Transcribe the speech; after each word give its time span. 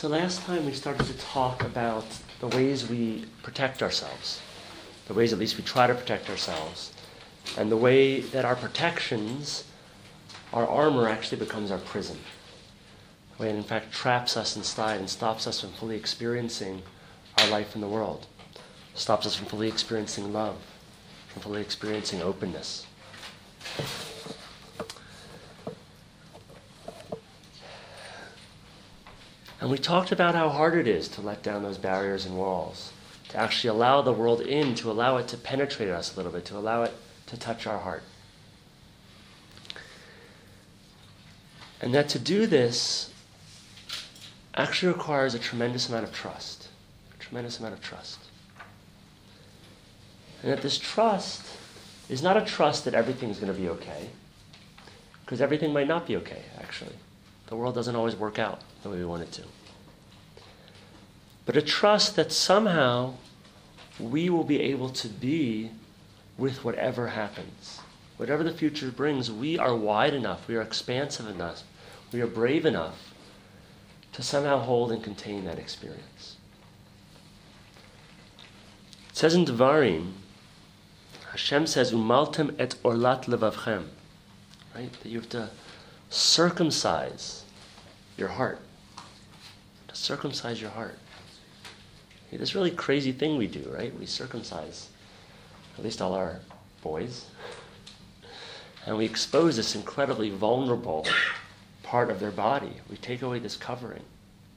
So 0.00 0.08
last 0.08 0.40
time 0.46 0.64
we 0.64 0.72
started 0.72 1.06
to 1.08 1.12
talk 1.18 1.62
about 1.62 2.06
the 2.40 2.46
ways 2.46 2.88
we 2.88 3.26
protect 3.42 3.82
ourselves, 3.82 4.40
the 5.06 5.12
ways 5.12 5.34
at 5.34 5.38
least 5.38 5.58
we 5.58 5.62
try 5.62 5.86
to 5.86 5.94
protect 5.94 6.30
ourselves, 6.30 6.94
and 7.58 7.70
the 7.70 7.76
way 7.76 8.20
that 8.20 8.46
our 8.46 8.56
protections, 8.56 9.64
our 10.54 10.66
armor 10.66 11.06
actually 11.06 11.36
becomes 11.36 11.70
our 11.70 11.76
prison. 11.76 12.16
The 13.36 13.42
way 13.42 13.50
it 13.50 13.56
in 13.56 13.62
fact 13.62 13.92
traps 13.92 14.38
us 14.38 14.56
inside 14.56 15.00
and 15.00 15.10
stops 15.10 15.46
us 15.46 15.60
from 15.60 15.72
fully 15.72 15.96
experiencing 15.96 16.80
our 17.36 17.48
life 17.50 17.74
in 17.74 17.82
the 17.82 17.86
world, 17.86 18.26
stops 18.94 19.26
us 19.26 19.36
from 19.36 19.48
fully 19.48 19.68
experiencing 19.68 20.32
love, 20.32 20.56
from 21.28 21.42
fully 21.42 21.60
experiencing 21.60 22.22
openness. 22.22 22.86
And 29.60 29.70
we 29.70 29.76
talked 29.76 30.10
about 30.10 30.34
how 30.34 30.48
hard 30.48 30.74
it 30.74 30.88
is 30.88 31.06
to 31.08 31.20
let 31.20 31.42
down 31.42 31.62
those 31.62 31.76
barriers 31.76 32.24
and 32.24 32.36
walls, 32.36 32.92
to 33.28 33.36
actually 33.36 33.68
allow 33.68 34.00
the 34.00 34.12
world 34.12 34.40
in, 34.40 34.74
to 34.76 34.90
allow 34.90 35.18
it 35.18 35.28
to 35.28 35.36
penetrate 35.36 35.90
us 35.90 36.14
a 36.14 36.16
little 36.16 36.32
bit, 36.32 36.46
to 36.46 36.56
allow 36.56 36.82
it 36.82 36.94
to 37.26 37.36
touch 37.36 37.66
our 37.66 37.78
heart. 37.78 38.02
And 41.82 41.94
that 41.94 42.08
to 42.10 42.18
do 42.18 42.46
this 42.46 43.12
actually 44.54 44.92
requires 44.92 45.34
a 45.34 45.38
tremendous 45.38 45.88
amount 45.88 46.04
of 46.04 46.12
trust. 46.12 46.68
A 47.14 47.22
tremendous 47.22 47.58
amount 47.58 47.74
of 47.74 47.82
trust. 47.82 48.18
And 50.42 50.50
that 50.50 50.62
this 50.62 50.78
trust 50.78 51.44
is 52.08 52.22
not 52.22 52.36
a 52.36 52.44
trust 52.44 52.86
that 52.86 52.94
everything's 52.94 53.38
going 53.38 53.52
to 53.52 53.58
be 53.58 53.68
okay, 53.68 54.08
because 55.24 55.42
everything 55.42 55.72
might 55.72 55.86
not 55.86 56.06
be 56.06 56.16
okay, 56.16 56.42
actually. 56.58 56.96
The 57.50 57.56
world 57.56 57.74
doesn't 57.74 57.96
always 57.96 58.16
work 58.16 58.38
out 58.38 58.62
the 58.82 58.88
way 58.88 58.96
we 58.96 59.04
want 59.04 59.24
it 59.24 59.32
to. 59.32 59.42
But 61.44 61.56
a 61.56 61.62
trust 61.62 62.16
that 62.16 62.32
somehow 62.32 63.14
we 63.98 64.30
will 64.30 64.44
be 64.44 64.60
able 64.60 64.88
to 64.90 65.08
be 65.08 65.72
with 66.38 66.64
whatever 66.64 67.08
happens. 67.08 67.80
Whatever 68.16 68.44
the 68.44 68.52
future 68.52 68.90
brings, 68.90 69.32
we 69.32 69.58
are 69.58 69.74
wide 69.74 70.14
enough, 70.14 70.46
we 70.46 70.56
are 70.56 70.62
expansive 70.62 71.26
enough, 71.26 71.64
we 72.12 72.20
are 72.20 72.26
brave 72.26 72.64
enough 72.64 73.14
to 74.12 74.22
somehow 74.22 74.58
hold 74.58 74.92
and 74.92 75.02
contain 75.02 75.44
that 75.44 75.58
experience. 75.58 76.36
It 79.10 79.16
says 79.16 79.34
in 79.34 79.44
Devarim, 79.44 80.12
Hashem 81.30 81.66
says, 81.66 81.92
Umaltem 81.92 82.54
et 82.58 82.76
orlat 82.84 83.24
levavchem. 83.24 83.86
Right? 84.74 84.92
That 85.02 85.08
you 85.08 85.20
have 85.20 85.28
to 85.30 85.50
circumcise 86.10 87.44
your 88.16 88.28
heart. 88.28 88.58
To 89.88 89.96
circumcise 89.96 90.60
your 90.60 90.70
heart. 90.70 90.98
This 92.32 92.54
really 92.54 92.70
crazy 92.70 93.12
thing 93.12 93.36
we 93.36 93.48
do, 93.48 93.68
right? 93.74 93.96
We 93.98 94.06
circumcise, 94.06 94.88
at 95.76 95.84
least 95.84 96.00
all 96.00 96.14
our 96.14 96.40
boys. 96.82 97.26
And 98.86 98.96
we 98.96 99.04
expose 99.04 99.56
this 99.56 99.74
incredibly 99.74 100.30
vulnerable 100.30 101.06
part 101.82 102.10
of 102.10 102.20
their 102.20 102.30
body. 102.30 102.72
We 102.88 102.96
take 102.96 103.22
away 103.22 103.40
this 103.40 103.56
covering, 103.56 104.04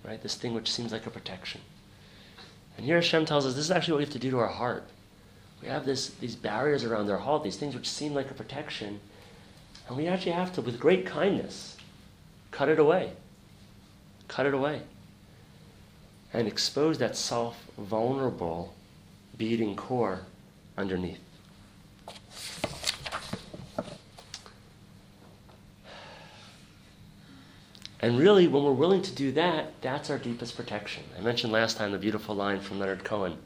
right? 0.06 0.22
This 0.22 0.36
thing 0.36 0.54
which 0.54 0.72
seems 0.72 0.92
like 0.92 1.08
a 1.08 1.10
protection. 1.10 1.62
And 2.78 2.86
here 2.86 2.96
Hashem 2.96 3.26
tells 3.26 3.46
us 3.46 3.56
this 3.56 3.66
is 3.66 3.72
actually 3.72 3.94
what 3.94 3.98
we 4.00 4.06
have 4.06 4.14
to 4.14 4.20
do 4.20 4.32
to 4.32 4.40
our 4.40 4.48
heart. 4.48 4.84
We 5.62 5.68
have 5.68 5.86
this, 5.86 6.10
these 6.10 6.36
barriers 6.36 6.84
around 6.84 7.10
our 7.10 7.18
heart, 7.18 7.44
these 7.44 7.58
things 7.58 7.74
which 7.74 7.90
seem 7.90 8.14
like 8.14 8.30
a 8.30 8.34
protection, 8.34 9.00
and 9.88 9.98
we 9.98 10.08
actually 10.08 10.32
have 10.32 10.54
to, 10.54 10.62
with 10.62 10.80
great 10.80 11.06
kindness, 11.06 11.78
cut 12.52 12.70
it 12.70 12.80
away. 12.80 13.12
Cut 14.28 14.46
it 14.46 14.54
away. 14.54 14.82
And 16.34 16.48
expose 16.48 16.98
that 17.00 17.16
soft, 17.16 17.60
vulnerable, 17.78 18.74
beating 19.38 19.76
core 19.76 20.22
underneath. 20.78 21.20
And 28.04 28.20
really, 28.20 28.50
when 28.50 28.64
we're 28.66 28.74
willing 28.74 29.02
to 29.02 29.16
do 29.16 29.32
that, 29.32 29.82
that's 29.82 30.10
our 30.10 30.18
deepest 30.18 30.58
protection. 30.58 31.04
I 31.18 31.22
mentioned 31.22 31.54
last 31.54 31.78
time 31.78 31.94
the 31.94 31.98
beautiful 31.98 32.36
line 32.36 32.60
from 32.60 32.78
Leonard 32.78 33.06
Cohen 33.06 33.38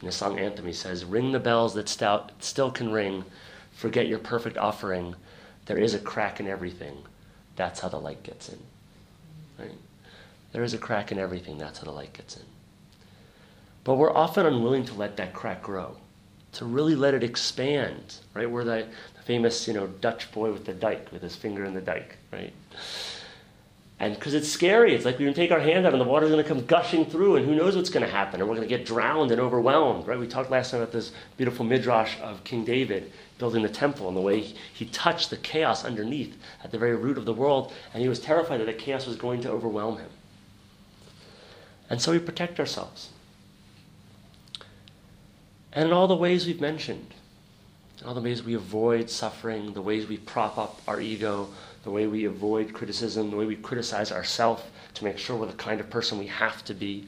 in 0.00 0.06
the 0.06 0.12
song 0.12 0.38
Anthem. 0.38 0.66
He 0.66 0.72
says, 0.72 1.04
Ring 1.04 1.32
the 1.32 1.38
bells 1.38 1.74
that 1.74 1.90
stout, 1.90 2.32
still 2.38 2.70
can 2.70 2.90
ring, 2.90 3.26
forget 3.72 4.06
your 4.06 4.18
perfect 4.18 4.56
offering. 4.56 5.14
There 5.68 5.76
is 5.78 5.92
a 5.92 5.98
crack 5.98 6.40
in 6.40 6.48
everything. 6.48 6.96
That's 7.54 7.80
how 7.80 7.90
the 7.90 8.00
light 8.00 8.22
gets 8.22 8.48
in. 8.48 8.58
Right? 9.58 9.76
There 10.52 10.64
is 10.64 10.72
a 10.72 10.78
crack 10.78 11.12
in 11.12 11.18
everything. 11.18 11.58
That's 11.58 11.78
how 11.78 11.84
the 11.84 11.92
light 11.92 12.14
gets 12.14 12.38
in. 12.38 12.42
But 13.84 13.96
we're 13.96 14.16
often 14.16 14.46
unwilling 14.46 14.86
to 14.86 14.94
let 14.94 15.18
that 15.18 15.34
crack 15.34 15.62
grow, 15.62 15.98
to 16.52 16.64
really 16.64 16.94
let 16.94 17.12
it 17.12 17.22
expand, 17.22 18.16
right? 18.32 18.50
We're 18.50 18.64
the, 18.64 18.86
the 19.14 19.22
famous, 19.24 19.68
you 19.68 19.74
know, 19.74 19.86
Dutch 19.86 20.32
boy 20.32 20.52
with 20.52 20.64
the 20.64 20.72
dike, 20.72 21.12
with 21.12 21.20
his 21.20 21.36
finger 21.36 21.66
in 21.66 21.74
the 21.74 21.82
dike, 21.82 22.16
right? 22.32 22.54
And 24.00 24.14
because 24.14 24.34
it's 24.34 24.48
scary, 24.48 24.94
it's 24.94 25.04
like 25.04 25.14
we're 25.14 25.24
going 25.24 25.34
to 25.34 25.40
take 25.40 25.50
our 25.50 25.58
hand 25.58 25.84
out 25.84 25.92
and 25.92 26.00
the 26.00 26.06
water's 26.06 26.30
going 26.30 26.42
to 26.42 26.48
come 26.48 26.64
gushing 26.66 27.04
through, 27.04 27.36
and 27.36 27.44
who 27.44 27.56
knows 27.56 27.74
what's 27.74 27.90
going 27.90 28.06
to 28.06 28.10
happen, 28.10 28.40
and 28.40 28.48
we're 28.48 28.54
going 28.54 28.68
to 28.68 28.76
get 28.76 28.86
drowned 28.86 29.32
and 29.32 29.40
overwhelmed, 29.40 30.06
right? 30.06 30.18
We 30.18 30.28
talked 30.28 30.50
last 30.50 30.70
time 30.70 30.80
about 30.80 30.92
this 30.92 31.10
beautiful 31.36 31.64
midrash 31.64 32.16
of 32.20 32.44
King 32.44 32.64
David 32.64 33.12
building 33.38 33.62
the 33.62 33.68
temple 33.68 34.06
and 34.06 34.16
the 34.16 34.20
way 34.20 34.40
he 34.40 34.84
touched 34.86 35.30
the 35.30 35.36
chaos 35.36 35.84
underneath 35.84 36.36
at 36.62 36.70
the 36.70 36.78
very 36.78 36.94
root 36.94 37.18
of 37.18 37.24
the 37.24 37.32
world, 37.32 37.72
and 37.92 38.00
he 38.00 38.08
was 38.08 38.20
terrified 38.20 38.60
that 38.60 38.66
the 38.66 38.72
chaos 38.72 39.04
was 39.06 39.16
going 39.16 39.40
to 39.40 39.50
overwhelm 39.50 39.98
him. 39.98 40.10
And 41.90 42.00
so 42.00 42.12
we 42.12 42.20
protect 42.20 42.60
ourselves. 42.60 43.10
And 45.72 45.86
in 45.86 45.92
all 45.92 46.06
the 46.06 46.16
ways 46.16 46.46
we've 46.46 46.60
mentioned, 46.60 47.14
in 48.00 48.06
all 48.06 48.14
the 48.14 48.20
ways 48.20 48.44
we 48.44 48.54
avoid 48.54 49.10
suffering, 49.10 49.72
the 49.72 49.82
ways 49.82 50.06
we 50.06 50.18
prop 50.18 50.56
up 50.56 50.80
our 50.86 51.00
ego, 51.00 51.48
the 51.88 51.94
way 51.94 52.06
we 52.06 52.26
avoid 52.26 52.74
criticism, 52.74 53.30
the 53.30 53.36
way 53.36 53.46
we 53.46 53.56
criticize 53.56 54.12
ourselves 54.12 54.62
to 54.92 55.04
make 55.04 55.16
sure 55.16 55.34
we're 55.34 55.46
the 55.46 55.54
kind 55.54 55.80
of 55.80 55.88
person 55.88 56.18
we 56.18 56.26
have 56.26 56.62
to 56.62 56.74
be. 56.74 57.06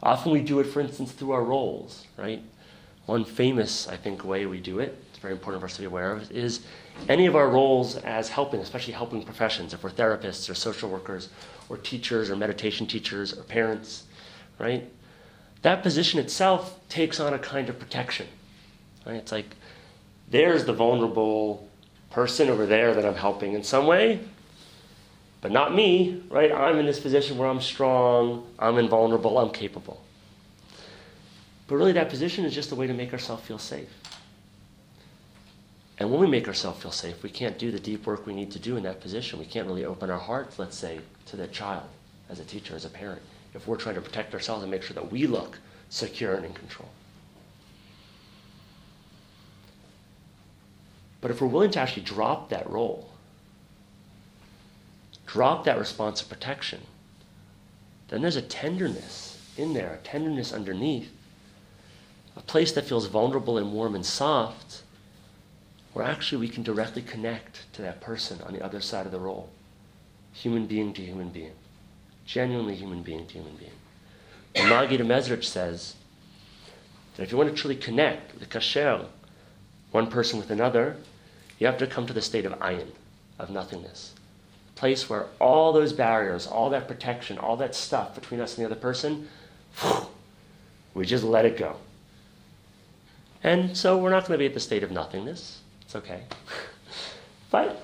Often 0.00 0.30
we 0.30 0.42
do 0.42 0.60
it, 0.60 0.64
for 0.64 0.80
instance, 0.80 1.10
through 1.10 1.32
our 1.32 1.42
roles, 1.42 2.06
right? 2.16 2.40
One 3.06 3.24
famous, 3.24 3.88
I 3.88 3.96
think, 3.96 4.24
way 4.24 4.46
we 4.46 4.60
do 4.60 4.78
it, 4.78 4.96
it's 5.10 5.18
very 5.18 5.32
important 5.32 5.60
for 5.60 5.66
us 5.66 5.74
to 5.74 5.80
be 5.80 5.86
aware 5.86 6.12
of, 6.12 6.30
is 6.30 6.60
any 7.08 7.26
of 7.26 7.34
our 7.34 7.48
roles 7.48 7.96
as 7.96 8.28
helping, 8.28 8.60
especially 8.60 8.92
helping 8.92 9.24
professions, 9.24 9.74
if 9.74 9.82
we're 9.82 9.90
therapists 9.90 10.48
or 10.48 10.54
social 10.54 10.88
workers 10.88 11.30
or 11.68 11.76
teachers 11.76 12.30
or 12.30 12.36
meditation 12.36 12.86
teachers 12.86 13.36
or 13.36 13.42
parents, 13.42 14.04
right? 14.60 14.88
That 15.62 15.82
position 15.82 16.20
itself 16.20 16.78
takes 16.88 17.18
on 17.18 17.34
a 17.34 17.40
kind 17.40 17.68
of 17.68 17.80
protection, 17.80 18.28
right? 19.04 19.16
It's 19.16 19.32
like 19.32 19.56
there's 20.30 20.64
the 20.64 20.72
vulnerable 20.72 21.68
person 22.14 22.48
over 22.48 22.64
there 22.64 22.94
that 22.94 23.04
I'm 23.04 23.16
helping 23.16 23.54
in 23.54 23.64
some 23.64 23.86
way, 23.86 24.20
but 25.40 25.50
not 25.50 25.74
me, 25.74 26.22
right? 26.30 26.52
I'm 26.52 26.78
in 26.78 26.86
this 26.86 27.00
position 27.00 27.36
where 27.36 27.48
I'm 27.48 27.60
strong, 27.60 28.46
I'm 28.56 28.78
invulnerable, 28.78 29.36
I'm 29.36 29.50
capable. 29.50 30.00
But 31.66 31.74
really, 31.74 31.92
that 31.92 32.08
position 32.08 32.44
is 32.44 32.54
just 32.54 32.70
a 32.70 32.76
way 32.76 32.86
to 32.86 32.94
make 32.94 33.12
ourselves 33.12 33.42
feel 33.42 33.58
safe. 33.58 33.88
And 35.98 36.10
when 36.10 36.20
we 36.20 36.28
make 36.28 36.46
ourselves 36.46 36.80
feel 36.80 36.92
safe, 36.92 37.20
we 37.22 37.30
can't 37.30 37.58
do 37.58 37.72
the 37.72 37.80
deep 37.80 38.06
work 38.06 38.26
we 38.26 38.34
need 38.34 38.52
to 38.52 38.60
do 38.60 38.76
in 38.76 38.84
that 38.84 39.00
position. 39.00 39.40
We 39.40 39.46
can't 39.46 39.66
really 39.66 39.84
open 39.84 40.08
our 40.08 40.18
hearts, 40.18 40.58
let's 40.58 40.76
say, 40.76 41.00
to 41.26 41.36
that 41.36 41.52
child 41.52 41.88
as 42.30 42.38
a 42.38 42.44
teacher, 42.44 42.76
as 42.76 42.84
a 42.84 42.88
parent, 42.88 43.22
if 43.54 43.66
we're 43.66 43.76
trying 43.76 43.96
to 43.96 44.00
protect 44.00 44.34
ourselves 44.34 44.62
and 44.62 44.70
make 44.70 44.82
sure 44.82 44.94
that 44.94 45.10
we 45.10 45.26
look 45.26 45.58
secure 45.88 46.34
and 46.34 46.44
in 46.44 46.52
control. 46.52 46.88
But 51.24 51.30
if 51.30 51.40
we're 51.40 51.48
willing 51.48 51.70
to 51.70 51.80
actually 51.80 52.02
drop 52.02 52.50
that 52.50 52.68
role, 52.68 53.08
drop 55.26 55.64
that 55.64 55.78
response 55.78 56.20
of 56.20 56.28
protection, 56.28 56.82
then 58.08 58.20
there's 58.20 58.36
a 58.36 58.42
tenderness 58.42 59.40
in 59.56 59.72
there, 59.72 59.94
a 59.94 60.06
tenderness 60.06 60.52
underneath, 60.52 61.10
a 62.36 62.42
place 62.42 62.72
that 62.72 62.84
feels 62.84 63.06
vulnerable 63.06 63.56
and 63.56 63.72
warm 63.72 63.94
and 63.94 64.04
soft, 64.04 64.82
where 65.94 66.04
actually 66.04 66.42
we 66.42 66.48
can 66.48 66.62
directly 66.62 67.00
connect 67.00 67.72
to 67.72 67.80
that 67.80 68.02
person 68.02 68.42
on 68.42 68.52
the 68.52 68.62
other 68.62 68.82
side 68.82 69.06
of 69.06 69.12
the 69.12 69.18
role, 69.18 69.48
human 70.34 70.66
being 70.66 70.92
to 70.92 71.00
human 71.00 71.30
being, 71.30 71.54
genuinely 72.26 72.74
human 72.74 73.02
being 73.02 73.26
to 73.28 73.32
human 73.32 73.56
being. 73.56 73.70
And 74.54 74.70
Magid 74.70 74.98
Mezrich 74.98 75.44
says 75.44 75.94
that 77.16 77.22
if 77.22 77.32
you 77.32 77.38
want 77.38 77.48
to 77.48 77.56
truly 77.56 77.76
connect, 77.76 78.38
the 78.38 78.44
kasher, 78.44 79.06
one 79.90 80.10
person 80.10 80.38
with 80.38 80.50
another, 80.50 80.98
you 81.58 81.66
have 81.66 81.78
to 81.78 81.86
come 81.86 82.06
to 82.06 82.12
the 82.12 82.22
state 82.22 82.44
of 82.44 82.52
ayin, 82.58 82.88
of 83.38 83.50
nothingness. 83.50 84.14
A 84.74 84.78
place 84.78 85.08
where 85.08 85.26
all 85.40 85.72
those 85.72 85.92
barriers, 85.92 86.46
all 86.46 86.70
that 86.70 86.88
protection, 86.88 87.38
all 87.38 87.56
that 87.56 87.74
stuff 87.74 88.14
between 88.14 88.40
us 88.40 88.56
and 88.56 88.64
the 88.64 88.70
other 88.70 88.80
person, 88.80 89.28
we 90.94 91.04
just 91.04 91.24
let 91.24 91.44
it 91.44 91.56
go. 91.56 91.76
And 93.42 93.76
so 93.76 93.98
we're 93.98 94.10
not 94.10 94.26
going 94.26 94.32
to 94.32 94.38
be 94.38 94.46
at 94.46 94.54
the 94.54 94.60
state 94.60 94.82
of 94.82 94.90
nothingness. 94.90 95.60
It's 95.82 95.94
okay. 95.96 96.22
but 97.50 97.80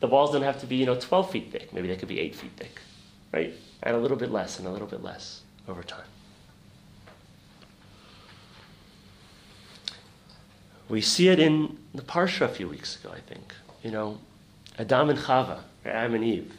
the 0.00 0.06
walls 0.08 0.32
don't 0.32 0.42
have 0.42 0.60
to 0.60 0.66
be, 0.66 0.76
you 0.76 0.86
know, 0.86 0.98
12 0.98 1.30
feet 1.30 1.52
thick. 1.52 1.72
Maybe 1.72 1.88
they 1.88 1.96
could 1.96 2.08
be 2.08 2.18
8 2.20 2.34
feet 2.34 2.50
thick. 2.56 2.80
right? 3.32 3.54
And 3.82 3.96
a 3.96 3.98
little 3.98 4.16
bit 4.16 4.30
less 4.30 4.58
and 4.58 4.66
a 4.66 4.70
little 4.70 4.88
bit 4.88 5.02
less 5.02 5.42
over 5.68 5.82
time. 5.82 6.04
We 10.94 11.00
see 11.00 11.26
it 11.26 11.40
in 11.40 11.76
the 11.92 12.02
Parsha 12.02 12.42
a 12.42 12.48
few 12.48 12.68
weeks 12.68 13.00
ago, 13.00 13.12
I 13.12 13.18
think. 13.18 13.52
You 13.82 13.90
know, 13.90 14.18
Adam 14.78 15.10
and 15.10 15.18
Chava, 15.18 15.58
Adam 15.84 16.14
and 16.14 16.22
Eve. 16.22 16.54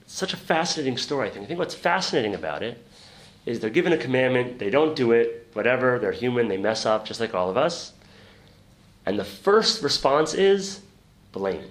It's 0.00 0.14
such 0.14 0.32
a 0.32 0.38
fascinating 0.38 0.96
story, 0.96 1.28
I 1.28 1.30
think. 1.32 1.44
I 1.44 1.48
think 1.48 1.58
what's 1.58 1.74
fascinating 1.74 2.34
about 2.34 2.62
it 2.62 2.82
is 3.44 3.60
they're 3.60 3.68
given 3.68 3.92
a 3.92 3.98
commandment, 3.98 4.58
they 4.58 4.70
don't 4.70 4.96
do 4.96 5.12
it, 5.12 5.48
whatever, 5.52 5.98
they're 5.98 6.12
human, 6.12 6.48
they 6.48 6.56
mess 6.56 6.86
up 6.86 7.04
just 7.04 7.20
like 7.20 7.34
all 7.34 7.50
of 7.50 7.58
us. 7.58 7.92
And 9.04 9.18
the 9.18 9.24
first 9.26 9.82
response 9.82 10.32
is 10.32 10.80
blame, 11.32 11.62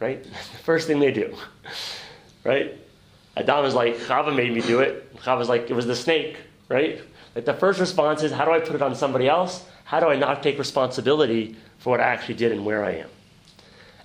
right? 0.00 0.24
the 0.24 0.58
first 0.64 0.88
thing 0.88 0.98
they 0.98 1.12
do, 1.12 1.32
right? 2.42 2.76
Adam 3.36 3.64
is 3.64 3.74
like, 3.74 3.94
Chava 3.98 4.34
made 4.34 4.52
me 4.52 4.62
do 4.62 4.80
it. 4.80 5.14
Chava's 5.18 5.48
like, 5.48 5.70
it 5.70 5.74
was 5.74 5.86
the 5.86 5.94
snake, 5.94 6.38
right? 6.68 7.00
Like 7.36 7.44
the 7.44 7.54
first 7.54 7.78
response 7.78 8.24
is, 8.24 8.32
how 8.32 8.44
do 8.44 8.50
I 8.50 8.58
put 8.58 8.74
it 8.74 8.82
on 8.82 8.96
somebody 8.96 9.28
else? 9.28 9.64
How 9.88 10.00
do 10.00 10.08
I 10.08 10.16
not 10.16 10.42
take 10.42 10.58
responsibility 10.58 11.56
for 11.78 11.88
what 11.88 12.00
I 12.00 12.04
actually 12.04 12.34
did 12.34 12.52
and 12.52 12.66
where 12.66 12.84
I 12.84 12.90
am? 12.96 13.08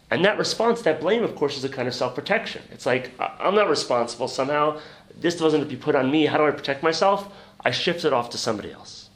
And 0.10 0.24
that 0.24 0.38
response, 0.38 0.82
that 0.84 1.02
blame, 1.02 1.24
of 1.24 1.36
course, 1.36 1.58
is 1.58 1.66
a 1.66 1.70
kind 1.70 1.90
of 1.90 1.94
self 1.94 2.16
protection. 2.16 2.62
It's 2.72 2.86
like, 2.86 3.12
I'm 3.20 3.54
not 3.54 3.70
responsible 3.70 4.30
somehow. 4.30 4.80
This 5.20 5.42
wasn't 5.42 5.62
to 5.62 5.70
be 5.70 5.76
put 5.76 5.94
on 5.94 6.10
me. 6.10 6.26
How 6.26 6.38
do 6.38 6.48
I 6.48 6.52
protect 6.52 6.84
myself? 6.84 7.28
I 7.66 7.72
shift 7.72 8.06
it 8.06 8.14
off 8.14 8.30
to 8.30 8.38
somebody 8.38 8.72
else. 8.72 9.10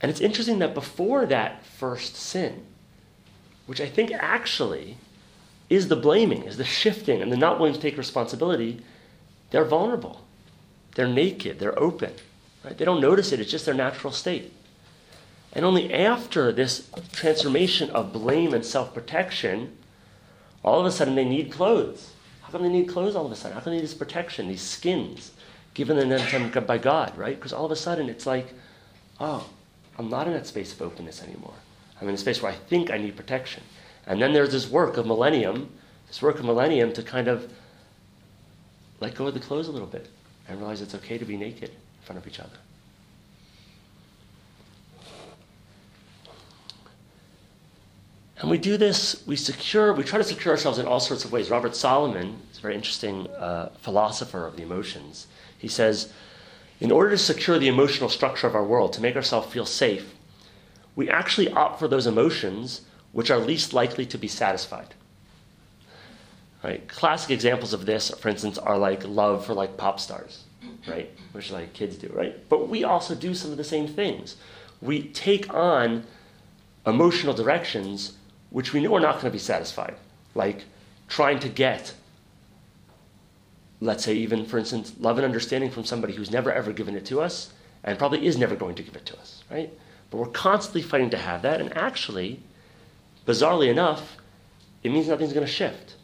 And 0.00 0.10
it's 0.10 0.20
interesting 0.20 0.58
that 0.58 0.74
before 0.74 1.26
that 1.26 1.64
first 1.64 2.16
sin, 2.16 2.66
which 3.66 3.80
I 3.80 3.86
think 3.86 4.10
actually 4.10 4.96
is 5.70 5.86
the 5.86 5.94
blaming, 5.94 6.42
is 6.42 6.56
the 6.56 6.64
shifting, 6.64 7.22
and 7.22 7.30
the 7.30 7.36
not 7.36 7.60
willing 7.60 7.74
to 7.74 7.80
take 7.80 7.96
responsibility, 7.96 8.80
they're 9.52 9.64
vulnerable. 9.64 10.24
They're 10.96 11.06
naked. 11.06 11.60
They're 11.60 11.78
open. 11.78 12.14
Right? 12.64 12.76
They 12.76 12.84
don't 12.84 13.00
notice 13.00 13.30
it. 13.30 13.38
It's 13.38 13.48
just 13.52 13.64
their 13.64 13.74
natural 13.74 14.12
state. 14.12 14.54
And 15.52 15.64
only 15.64 15.92
after 15.92 16.52
this 16.52 16.90
transformation 17.12 17.90
of 17.90 18.12
blame 18.12 18.52
and 18.54 18.64
self 18.64 18.92
protection, 18.94 19.76
all 20.62 20.80
of 20.80 20.86
a 20.86 20.90
sudden 20.92 21.14
they 21.14 21.24
need 21.24 21.50
clothes. 21.50 22.12
How 22.42 22.50
come 22.50 22.62
they 22.62 22.68
need 22.68 22.88
clothes 22.88 23.16
all 23.16 23.26
of 23.26 23.32
a 23.32 23.36
sudden? 23.36 23.56
How 23.56 23.62
come 23.62 23.72
they 23.72 23.78
need 23.78 23.84
this 23.84 23.94
protection, 23.94 24.48
these 24.48 24.62
skins, 24.62 25.32
given 25.74 25.96
them 25.96 26.50
by 26.66 26.78
God, 26.78 27.16
right? 27.16 27.36
Because 27.36 27.52
all 27.52 27.64
of 27.64 27.70
a 27.72 27.76
sudden 27.76 28.08
it's 28.08 28.26
like, 28.26 28.52
oh, 29.20 29.48
I'm 29.98 30.08
not 30.08 30.26
in 30.26 30.32
that 30.32 30.46
space 30.46 30.72
of 30.72 30.82
openness 30.82 31.22
anymore. 31.22 31.54
I'm 32.00 32.08
in 32.08 32.14
a 32.14 32.18
space 32.18 32.40
where 32.40 32.52
I 32.52 32.54
think 32.54 32.90
I 32.90 32.98
need 32.98 33.16
protection. 33.16 33.62
And 34.06 34.22
then 34.22 34.32
there's 34.32 34.52
this 34.52 34.68
work 34.70 34.96
of 34.96 35.06
millennium, 35.06 35.70
this 36.06 36.22
work 36.22 36.38
of 36.38 36.44
millennium 36.44 36.92
to 36.92 37.02
kind 37.02 37.28
of 37.28 37.52
let 39.00 39.14
go 39.14 39.26
of 39.26 39.34
the 39.34 39.40
clothes 39.40 39.68
a 39.68 39.72
little 39.72 39.86
bit 39.86 40.08
and 40.48 40.58
realize 40.58 40.80
it's 40.80 40.94
okay 40.94 41.18
to 41.18 41.24
be 41.24 41.36
naked 41.36 41.70
in 41.70 42.04
front 42.04 42.18
of 42.18 42.26
each 42.26 42.40
other. 42.40 42.56
And 48.40 48.48
we 48.48 48.58
do 48.58 48.76
this, 48.76 49.26
we 49.26 49.34
secure, 49.34 49.92
we 49.92 50.04
try 50.04 50.18
to 50.18 50.24
secure 50.24 50.54
ourselves 50.54 50.78
in 50.78 50.86
all 50.86 51.00
sorts 51.00 51.24
of 51.24 51.32
ways. 51.32 51.50
Robert 51.50 51.74
Solomon 51.74 52.40
is 52.52 52.58
a 52.58 52.60
very 52.60 52.76
interesting 52.76 53.26
uh, 53.30 53.70
philosopher 53.80 54.46
of 54.46 54.56
the 54.56 54.62
emotions. 54.62 55.26
He 55.58 55.66
says, 55.66 56.12
in 56.78 56.92
order 56.92 57.10
to 57.10 57.18
secure 57.18 57.58
the 57.58 57.66
emotional 57.66 58.08
structure 58.08 58.46
of 58.46 58.54
our 58.54 58.64
world, 58.64 58.92
to 58.92 59.00
make 59.00 59.16
ourselves 59.16 59.52
feel 59.52 59.66
safe, 59.66 60.14
we 60.94 61.10
actually 61.10 61.50
opt 61.50 61.80
for 61.80 61.88
those 61.88 62.06
emotions 62.06 62.82
which 63.10 63.30
are 63.30 63.38
least 63.38 63.72
likely 63.72 64.06
to 64.06 64.18
be 64.18 64.28
satisfied. 64.28 64.94
Right? 66.62 66.86
Classic 66.88 67.30
examples 67.30 67.72
of 67.72 67.86
this, 67.86 68.10
for 68.10 68.28
instance, 68.28 68.56
are 68.58 68.78
like 68.78 69.06
love 69.06 69.46
for 69.46 69.54
like 69.54 69.76
pop 69.76 69.98
stars, 69.98 70.44
right? 70.86 71.10
Which 71.32 71.50
like 71.50 71.72
kids 71.72 71.96
do, 71.96 72.10
right? 72.14 72.48
But 72.48 72.68
we 72.68 72.84
also 72.84 73.14
do 73.14 73.34
some 73.34 73.50
of 73.50 73.56
the 73.56 73.64
same 73.64 73.88
things. 73.88 74.36
We 74.80 75.02
take 75.08 75.52
on 75.52 76.04
emotional 76.86 77.34
directions 77.34 78.14
which 78.50 78.72
we 78.72 78.80
know 78.80 78.94
are 78.94 79.00
not 79.00 79.14
going 79.14 79.26
to 79.26 79.30
be 79.30 79.38
satisfied, 79.38 79.94
like 80.34 80.64
trying 81.08 81.38
to 81.40 81.48
get, 81.48 81.94
let's 83.80 84.04
say, 84.04 84.14
even 84.14 84.44
for 84.44 84.58
instance, 84.58 84.92
love 84.98 85.18
and 85.18 85.24
understanding 85.24 85.70
from 85.70 85.84
somebody 85.84 86.14
who's 86.14 86.30
never 86.30 86.52
ever 86.52 86.72
given 86.72 86.96
it 86.96 87.04
to 87.06 87.20
us 87.20 87.52
and 87.84 87.98
probably 87.98 88.26
is 88.26 88.36
never 88.36 88.56
going 88.56 88.74
to 88.74 88.82
give 88.82 88.96
it 88.96 89.06
to 89.06 89.18
us, 89.18 89.44
right? 89.50 89.72
But 90.10 90.18
we're 90.18 90.26
constantly 90.26 90.82
fighting 90.82 91.10
to 91.10 91.18
have 91.18 91.42
that, 91.42 91.60
and 91.60 91.76
actually, 91.76 92.40
bizarrely 93.26 93.68
enough, 93.70 94.16
it 94.82 94.90
means 94.90 95.08
nothing's 95.08 95.32
going 95.32 95.46
to 95.46 95.52
shift, 95.52 95.94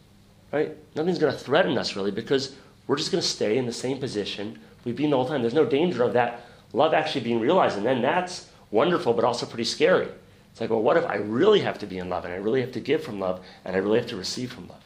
right? 0.53 0.77
Nothing's 0.95 1.19
going 1.19 1.33
to 1.33 1.39
threaten 1.39 1.77
us 1.79 1.97
really 1.97 2.11
because 2.11 2.55
we're 2.87 2.97
just 2.97 3.11
going 3.11 3.23
to 3.23 3.29
stay 3.29 3.57
in 3.57 3.67
the 3.67 3.73
same 3.73 3.99
position 3.99 4.59
we've 4.85 4.97
been 4.97 5.11
the 5.11 5.17
whole 5.17 5.27
time. 5.27 5.41
There's 5.41 5.55
no 5.55 5.65
danger 5.65 6.03
of 6.03 6.13
that 6.13 6.47
love 6.73 6.93
actually 6.93 7.23
being 7.23 7.41
realized, 7.41 7.77
and 7.77 7.87
then 7.87 8.03
that's 8.03 8.49
wonderful, 8.71 9.15
but 9.15 9.25
also 9.25 9.47
pretty 9.47 9.65
scary. 9.65 10.09
It's 10.55 10.61
like, 10.61 10.71
well, 10.71 10.83
what 10.83 10.97
if 10.97 11.05
I 11.05 11.17
really 11.17 11.59
have 11.63 11.81
to 11.81 11.87
be 11.87 11.99
in 11.99 12.09
love 12.09 12.25
and 12.25 12.33
I 12.33 12.37
really 12.37 12.61
have 12.61 12.71
to 12.73 12.81
give 12.81 13.03
from 13.03 13.19
love 13.19 13.45
and 13.65 13.75
I 13.75 13.81
really 13.81 13.99
have 13.99 14.07
to 14.11 14.17
receive 14.17 14.53
from 14.53 14.69
love? 14.69 14.85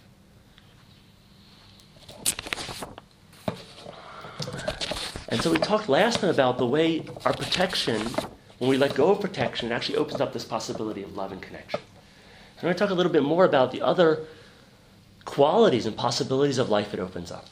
And 5.28 5.42
so 5.42 5.52
we 5.52 5.58
talked 5.58 5.90
last 5.90 6.20
time 6.20 6.30
about 6.30 6.56
the 6.56 6.64
way 6.64 7.04
our 7.26 7.34
protection, 7.34 8.00
when 8.56 8.70
we 8.70 8.78
let 8.78 8.94
go 8.94 9.10
of 9.10 9.20
protection, 9.20 9.70
it 9.70 9.74
actually 9.74 9.98
opens 9.98 10.22
up 10.22 10.32
this 10.32 10.46
possibility 10.46 11.02
of 11.02 11.14
love 11.14 11.32
and 11.32 11.42
connection. 11.42 11.80
And 11.80 12.60
I'm 12.60 12.62
going 12.62 12.74
to 12.74 12.78
talk 12.78 12.88
a 12.88 12.94
little 12.94 13.12
bit 13.12 13.22
more 13.22 13.44
about 13.44 13.70
the 13.70 13.82
other 13.82 14.24
qualities 15.26 15.84
and 15.84 15.94
possibilities 15.94 16.56
of 16.56 16.70
life 16.70 16.94
it 16.94 16.98
opens 16.98 17.30
up. 17.30 17.44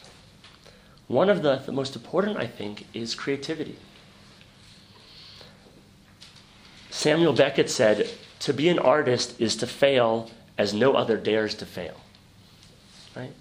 One 1.06 1.28
of 1.28 1.42
the, 1.42 1.56
the 1.56 1.72
most 1.72 1.94
important, 1.94 2.38
I 2.38 2.46
think, 2.46 2.86
is 2.94 3.14
creativity. 3.14 3.76
Samuel 6.96 7.34
Beckett 7.34 7.69
said, 7.69 8.08
To 8.38 8.54
be 8.54 8.70
an 8.70 8.78
artist 8.78 9.38
is 9.38 9.54
to 9.56 9.66
fail 9.66 10.31
as 10.56 10.72
no 10.72 10.94
other 10.94 11.19
dares 11.19 11.54
to 11.56 11.66
fail. 11.66 12.00
Right? 13.14 13.34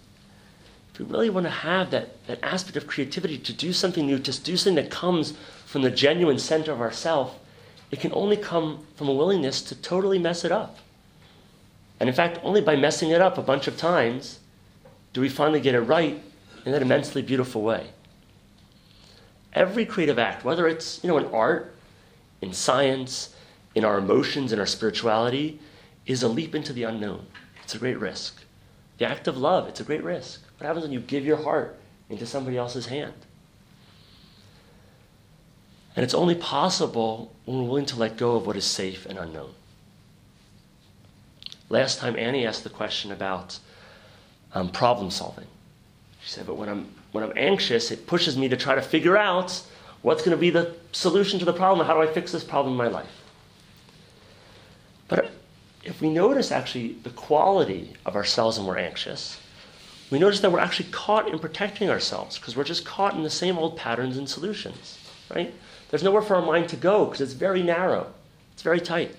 If 0.91 0.99
we 0.99 1.05
really 1.05 1.29
want 1.29 1.45
to 1.45 1.51
have 1.51 1.89
that, 1.91 2.27
that 2.27 2.39
aspect 2.43 2.75
of 2.75 2.85
creativity, 2.85 3.37
to 3.37 3.53
do 3.53 3.71
something 3.71 4.05
new, 4.05 4.19
to 4.19 4.43
do 4.43 4.57
something 4.57 4.83
that 4.83 4.91
comes 4.91 5.35
from 5.65 5.83
the 5.83 5.89
genuine 5.89 6.37
center 6.37 6.73
of 6.73 6.81
ourself, 6.81 7.39
it 7.91 8.01
can 8.01 8.11
only 8.11 8.35
come 8.35 8.85
from 8.97 9.07
a 9.07 9.13
willingness 9.13 9.61
to 9.61 9.75
totally 9.75 10.19
mess 10.19 10.43
it 10.43 10.51
up. 10.51 10.79
And 12.01 12.09
in 12.09 12.15
fact, 12.15 12.39
only 12.43 12.59
by 12.59 12.75
messing 12.75 13.11
it 13.11 13.21
up 13.21 13.37
a 13.37 13.41
bunch 13.41 13.67
of 13.67 13.77
times 13.77 14.39
do 15.13 15.21
we 15.21 15.29
finally 15.29 15.61
get 15.61 15.75
it 15.75 15.81
right 15.81 16.21
in 16.65 16.73
that 16.73 16.81
immensely 16.81 17.21
beautiful 17.21 17.61
way. 17.61 17.87
Every 19.53 19.85
creative 19.85 20.19
act, 20.19 20.43
whether 20.43 20.67
it's 20.67 21.01
you 21.01 21.07
know 21.07 21.17
in 21.17 21.27
art, 21.27 21.73
in 22.41 22.51
science, 22.51 23.29
in 23.75 23.83
our 23.83 23.97
emotions 23.97 24.51
and 24.51 24.59
our 24.59 24.65
spirituality 24.65 25.59
is 26.05 26.23
a 26.23 26.27
leap 26.27 26.55
into 26.55 26.73
the 26.73 26.83
unknown. 26.83 27.25
It's 27.63 27.75
a 27.75 27.77
great 27.77 27.99
risk. 27.99 28.41
The 28.97 29.05
act 29.05 29.27
of 29.27 29.37
love, 29.37 29.67
it's 29.67 29.81
a 29.81 29.83
great 29.83 30.03
risk. 30.03 30.41
What 30.57 30.65
happens 30.65 30.83
when 30.83 30.93
you 30.93 31.01
give 31.01 31.25
your 31.25 31.37
heart 31.37 31.77
into 32.09 32.25
somebody 32.25 32.57
else's 32.57 32.85
hand? 32.85 33.13
And 35.95 36.03
it's 36.03 36.13
only 36.13 36.35
possible 36.35 37.33
when 37.45 37.57
we're 37.57 37.65
willing 37.65 37.85
to 37.87 37.99
let 37.99 38.17
go 38.17 38.35
of 38.35 38.47
what 38.47 38.55
is 38.55 38.65
safe 38.65 39.05
and 39.05 39.17
unknown. 39.17 39.53
Last 41.69 41.99
time, 41.99 42.17
Annie 42.17 42.45
asked 42.45 42.63
the 42.63 42.69
question 42.69 43.11
about 43.11 43.59
um, 44.53 44.69
problem 44.69 45.09
solving. 45.09 45.47
She 46.21 46.29
said, 46.29 46.45
But 46.45 46.55
when 46.55 46.69
I'm, 46.69 46.87
when 47.11 47.23
I'm 47.23 47.33
anxious, 47.35 47.91
it 47.91 48.07
pushes 48.07 48.37
me 48.37 48.47
to 48.49 48.57
try 48.57 48.75
to 48.75 48.81
figure 48.81 49.17
out 49.17 49.61
what's 50.01 50.21
going 50.21 50.35
to 50.35 50.39
be 50.39 50.49
the 50.49 50.75
solution 50.91 51.39
to 51.39 51.45
the 51.45 51.53
problem. 51.53 51.85
How 51.87 51.95
do 51.95 52.01
I 52.01 52.13
fix 52.13 52.31
this 52.31 52.43
problem 52.43 52.73
in 52.73 52.77
my 52.77 52.87
life? 52.87 53.24
But 55.07 55.31
if 55.83 56.01
we 56.01 56.09
notice 56.09 56.51
actually 56.51 56.93
the 57.03 57.11
quality 57.11 57.93
of 58.05 58.15
ourselves 58.15 58.57
when 58.57 58.67
we're 58.67 58.77
anxious, 58.77 59.39
we 60.11 60.19
notice 60.19 60.39
that 60.41 60.51
we're 60.51 60.59
actually 60.59 60.89
caught 60.91 61.27
in 61.27 61.39
protecting 61.39 61.89
ourselves 61.89 62.37
because 62.37 62.55
we're 62.55 62.63
just 62.63 62.85
caught 62.85 63.15
in 63.15 63.23
the 63.23 63.29
same 63.29 63.57
old 63.57 63.77
patterns 63.77 64.17
and 64.17 64.29
solutions, 64.29 64.99
right? 65.33 65.53
There's 65.89 66.03
nowhere 66.03 66.21
for 66.21 66.35
our 66.35 66.45
mind 66.45 66.69
to 66.69 66.75
go 66.75 67.05
because 67.05 67.21
it's 67.21 67.33
very 67.33 67.63
narrow, 67.63 68.11
it's 68.53 68.61
very 68.61 68.81
tight. 68.81 69.15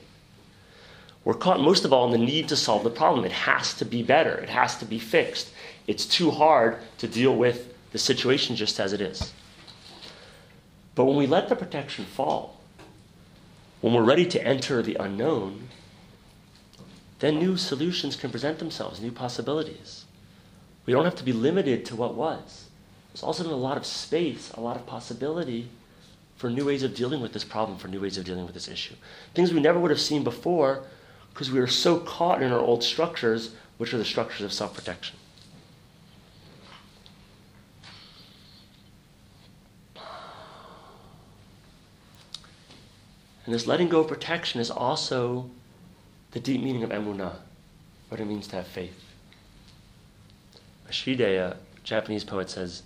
We're 1.25 1.35
caught 1.35 1.61
most 1.61 1.85
of 1.85 1.93
all 1.93 2.07
in 2.07 2.13
the 2.13 2.25
need 2.25 2.49
to 2.51 2.57
solve 2.57 2.85
the 2.85 2.91
problem. 2.91 3.25
It 3.25 3.33
has 3.33 3.75
to 3.75 3.85
be 3.85 4.05
better, 4.05 4.35
it 4.35 4.49
has 4.49 4.77
to 4.79 4.85
be 4.85 5.01
fixed. 5.01 5.51
It's 5.89 6.07
too 6.07 6.31
hard 6.31 6.79
to 6.99 7.09
deal 7.09 7.35
with 7.35 7.75
the 7.91 7.99
situation 7.99 8.55
just 8.55 8.79
as 8.79 8.93
it 8.93 9.01
is. 9.01 9.33
But 10.95 11.05
when 11.05 11.17
we 11.17 11.27
let 11.27 11.49
the 11.49 11.57
protection 11.57 12.05
fall, 12.05 12.56
when 13.87 13.95
we're 13.95 14.03
ready 14.03 14.27
to 14.27 14.45
enter 14.45 14.83
the 14.83 14.97
unknown, 14.99 15.69
then 17.21 17.39
new 17.39 17.57
solutions 17.57 18.17
can 18.17 18.33
present 18.33 18.59
themselves, 18.59 19.01
new 19.01 19.13
possibilities. 19.13 20.07
We 20.87 20.93
don't 20.93 21.05
have 21.05 21.15
to 21.15 21.23
be 21.23 21.33
limited 21.33 21.85
to 21.85 21.95
what 21.95 22.17
was. 22.17 22.65
There's 23.13 23.23
also 23.23 23.49
a 23.49 23.55
lot 23.55 23.77
of 23.77 23.87
space, 23.87 24.51
a 24.55 24.61
lot 24.61 24.75
of 24.75 24.87
possibility 24.87 25.69
for 26.35 26.51
new 26.51 26.65
ways 26.65 26.83
of 26.83 26.97
dealing 26.97 27.21
with 27.21 27.33
this 27.33 27.45
problem, 27.45 27.79
for 27.79 27.87
new 27.87 28.01
ways 28.01 28.19
of 28.19 28.25
dealing 28.25 28.45
with 28.45 28.55
this 28.55 28.67
issue. 28.67 28.97
Things 29.35 29.53
we 29.53 29.61
never 29.61 29.79
would 29.79 29.93
have 29.93 30.01
seen 30.01 30.25
before 30.25 30.83
because 31.33 31.53
we 31.53 31.61
were 31.61 31.69
so 31.69 32.01
caught 32.01 32.43
in 32.43 32.51
our 32.51 32.59
old 32.59 32.83
structures, 32.83 33.55
which 33.79 33.95
are 33.95 33.99
the 33.99 34.05
structures 34.05 34.47
of 34.47 34.53
self 34.53 34.75
protection. 34.75 35.17
And 43.47 43.55
this 43.55 43.67
letting 43.67 43.89
go 43.89 44.01
of 44.01 44.09
protection 44.09 44.61
is 44.61 44.71
also 44.71 45.49
the 46.33 46.41
deep 46.41 46.61
meaning 46.61 46.83
of 46.83 46.91
emunah, 46.91 47.37
what 48.09 48.21
it 48.21 48.27
means 48.27 48.49
to 48.49 48.57
have 48.57 48.67
faith. 48.67 49.05
Masahide, 50.89 51.21
a 51.21 51.57
Japanese 51.85 52.25
poet, 52.25 52.51
says, 52.51 52.83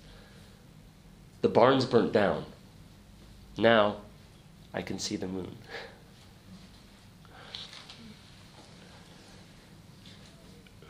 The 1.41 1.49
barn's 1.49 1.87
burnt 1.87 2.13
down. 2.13 2.45
Now 3.57 3.97
I 4.75 4.83
can 4.83 4.99
see 4.99 5.17
the 5.17 5.27
moon. 5.27 5.57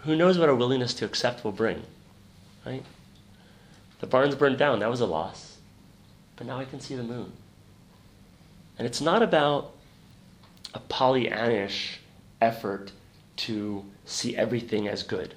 Who 0.03 0.17
knows 0.17 0.39
what 0.39 0.49
our 0.49 0.55
willingness 0.55 0.95
to 0.95 1.05
accept 1.05 1.45
will 1.45 1.53
bring, 1.53 1.83
right? 2.67 2.83
The 4.01 4.07
barn's 4.07 4.35
burnt 4.35 4.59
down. 4.59 4.81
That 4.81 4.91
was 4.91 5.01
a 5.01 5.07
loss. 5.07 5.59
But 6.37 6.47
now 6.47 6.59
I 6.59 6.65
can 6.65 6.81
see 6.81 6.97
the 6.97 7.03
moon. 7.03 7.33
And 8.81 8.87
it's 8.87 9.03
not 9.03 9.23
about 9.23 9.75
a 10.73 10.81
Pollyannish 10.81 11.99
effort 12.41 12.93
to 13.37 13.85
see 14.07 14.35
everything 14.35 14.89
as 14.89 15.03
good. 15.03 15.35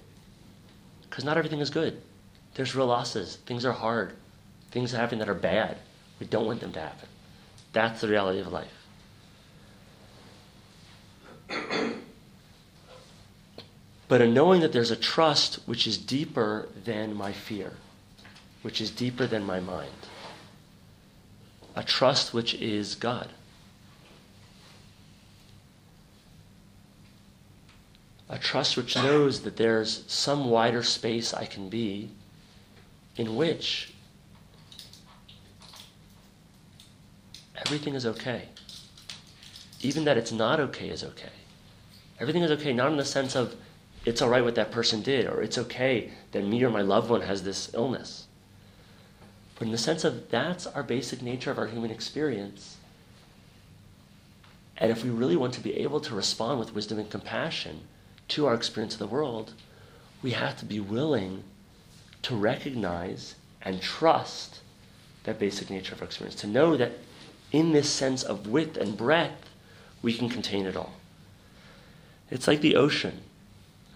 Because 1.01 1.25
not 1.25 1.35
everything 1.38 1.59
is 1.59 1.69
good. 1.69 2.01
There's 2.53 2.73
real 2.73 2.85
losses. 2.85 3.39
Things 3.45 3.65
are 3.65 3.73
hard. 3.73 4.13
Things 4.71 4.93
happen 4.93 5.19
that 5.19 5.27
are 5.27 5.33
bad. 5.33 5.79
We 6.21 6.25
don't 6.25 6.45
want 6.45 6.62
them 6.62 6.71
to 6.71 6.79
happen. 6.79 7.09
That's 7.73 8.00
the 8.00 8.07
reality 8.07 8.39
of 8.39 8.47
life. 8.47 8.71
but 14.07 14.21
in 14.21 14.33
knowing 14.33 14.62
that 14.62 14.71
there's 14.71 14.91
a 14.91 14.95
trust 14.95 15.55
which 15.65 15.85
is 15.85 15.97
deeper 15.97 16.69
than 16.85 17.13
my 17.13 17.33
fear, 17.33 17.73
which 18.62 18.79
is 18.79 18.89
deeper 18.89 19.27
than 19.27 19.43
my 19.43 19.59
mind, 19.59 19.91
a 21.75 21.83
trust 21.83 22.33
which 22.33 22.53
is 22.55 22.95
God. 22.95 23.29
A 28.29 28.37
trust 28.37 28.77
which 28.77 28.95
knows 28.95 29.41
that 29.41 29.57
there's 29.57 30.03
some 30.07 30.49
wider 30.49 30.83
space 30.83 31.33
I 31.33 31.45
can 31.45 31.69
be 31.69 32.09
in 33.15 33.35
which 33.35 33.93
everything 37.55 37.93
is 37.93 38.05
okay. 38.05 38.49
Even 39.81 40.05
that 40.05 40.17
it's 40.17 40.31
not 40.31 40.59
okay 40.59 40.89
is 40.89 41.03
okay. 41.03 41.29
Everything 42.19 42.43
is 42.43 42.51
okay, 42.51 42.73
not 42.73 42.91
in 42.91 42.97
the 42.97 43.05
sense 43.05 43.35
of 43.35 43.55
it's 44.05 44.21
all 44.21 44.29
right 44.29 44.43
what 44.43 44.55
that 44.55 44.71
person 44.71 45.01
did, 45.01 45.27
or 45.27 45.41
it's 45.41 45.57
okay 45.57 46.11
that 46.31 46.45
me 46.45 46.63
or 46.63 46.69
my 46.69 46.81
loved 46.81 47.09
one 47.09 47.21
has 47.21 47.43
this 47.43 47.73
illness. 47.73 48.27
But 49.55 49.65
in 49.65 49.72
the 49.72 49.77
sense 49.77 50.03
of 50.03 50.29
that's 50.29 50.65
our 50.67 50.83
basic 50.83 51.22
nature 51.22 51.51
of 51.51 51.57
our 51.57 51.67
human 51.67 51.91
experience. 51.91 52.77
And 54.77 54.91
if 54.91 55.03
we 55.03 55.10
really 55.10 55.36
want 55.36 55.53
to 55.53 55.62
be 55.62 55.77
able 55.77 56.00
to 56.01 56.15
respond 56.15 56.60
with 56.60 56.74
wisdom 56.74 57.00
and 57.00 57.10
compassion 57.10 57.81
to 58.29 58.48
our 58.48 58.55
experience 58.55 58.93
of 58.93 59.00
the 59.00 59.07
world, 59.07 59.53
we 60.22 60.31
have 60.31 60.57
to 60.57 60.65
be 60.65 60.79
willing 60.79 61.43
to 62.24 62.36
recognize 62.36 63.36
and 63.62 63.81
trust 63.81 64.62
that 65.24 65.39
basic 65.39 65.69
nature 65.69 65.93
of 65.93 66.01
our 66.01 66.05
experience, 66.05 66.36
to 66.41 66.48
know 66.48 66.75
that 66.75 66.93
in 67.51 67.72
this 67.72 67.89
sense 67.89 68.24
of 68.24 68.48
width 68.48 68.77
and 68.77 68.98
breadth, 68.98 69.50
we 70.01 70.13
can 70.13 70.27
contain 70.27 70.65
it 70.65 70.75
all. 70.75 70.93
It's 72.29 72.48
like 72.48 72.62
the 72.62 72.75
ocean. 72.75 73.22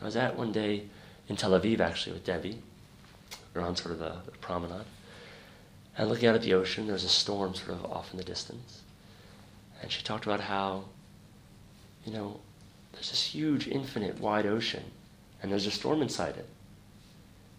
I 0.02 0.06
was 0.06 0.16
at 0.16 0.38
one 0.38 0.52
day 0.52 0.84
in 1.28 1.36
Tel 1.36 1.52
Aviv 1.52 1.80
actually 1.80 2.14
with 2.14 2.24
Debbie. 2.26 2.62
around 3.56 3.78
sort 3.78 3.94
of 3.94 4.00
the, 4.00 4.16
promenade. 4.40 4.86
And 5.98 6.10
looking 6.10 6.30
out 6.30 6.36
at 6.36 6.44
the 6.44 6.54
ocean, 6.54 6.88
there's 6.88 7.04
a 7.04 7.10
storm 7.10 7.56
sort 7.56 7.72
of 7.72 7.86
off 7.86 8.12
in 8.12 8.18
the 8.18 8.24
distance. 8.24 8.82
And 9.82 9.92
she 9.92 10.04
talked 10.04 10.26
about 10.26 10.42
how, 10.42 10.86
you 12.06 12.14
know, 12.14 12.40
there's 12.94 13.10
this 13.10 13.24
huge, 13.24 13.68
infinite, 13.68 14.20
wide 14.20 14.46
ocean, 14.46 14.84
and 15.42 15.52
there's 15.52 15.66
a 15.66 15.72
storm 15.72 16.02
inside 16.02 16.38
it. 16.38 16.48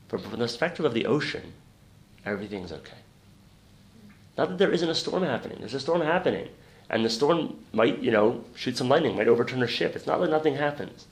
But 0.09 0.21
from 0.21 0.31
the 0.31 0.39
perspective 0.39 0.85
of 0.85 0.95
the 0.95 1.07
ocean, 1.07 1.53
everything's 2.25 2.73
okay. 2.73 2.97
Not 4.37 4.51
that 4.51 4.59
there 4.59 4.73
isn't 4.73 4.89
a 4.89 4.95
storm 4.95 5.25
happening. 5.25 5.59
There's 5.59 5.75
a 5.75 5.81
storm 5.81 6.01
happening. 6.01 6.49
And 6.91 7.05
the 7.05 7.11
storm 7.11 7.57
might, 7.73 7.99
you 7.99 8.11
know, 8.11 8.45
shoot 8.55 8.77
some 8.77 8.89
lightning, 8.89 9.17
might 9.17 9.29
overturn 9.29 9.63
a 9.63 9.67
ship. 9.67 9.95
It's 9.95 10.07
not 10.07 10.21
that 10.21 10.31
nothing 10.31 10.55
happens. 10.55 11.07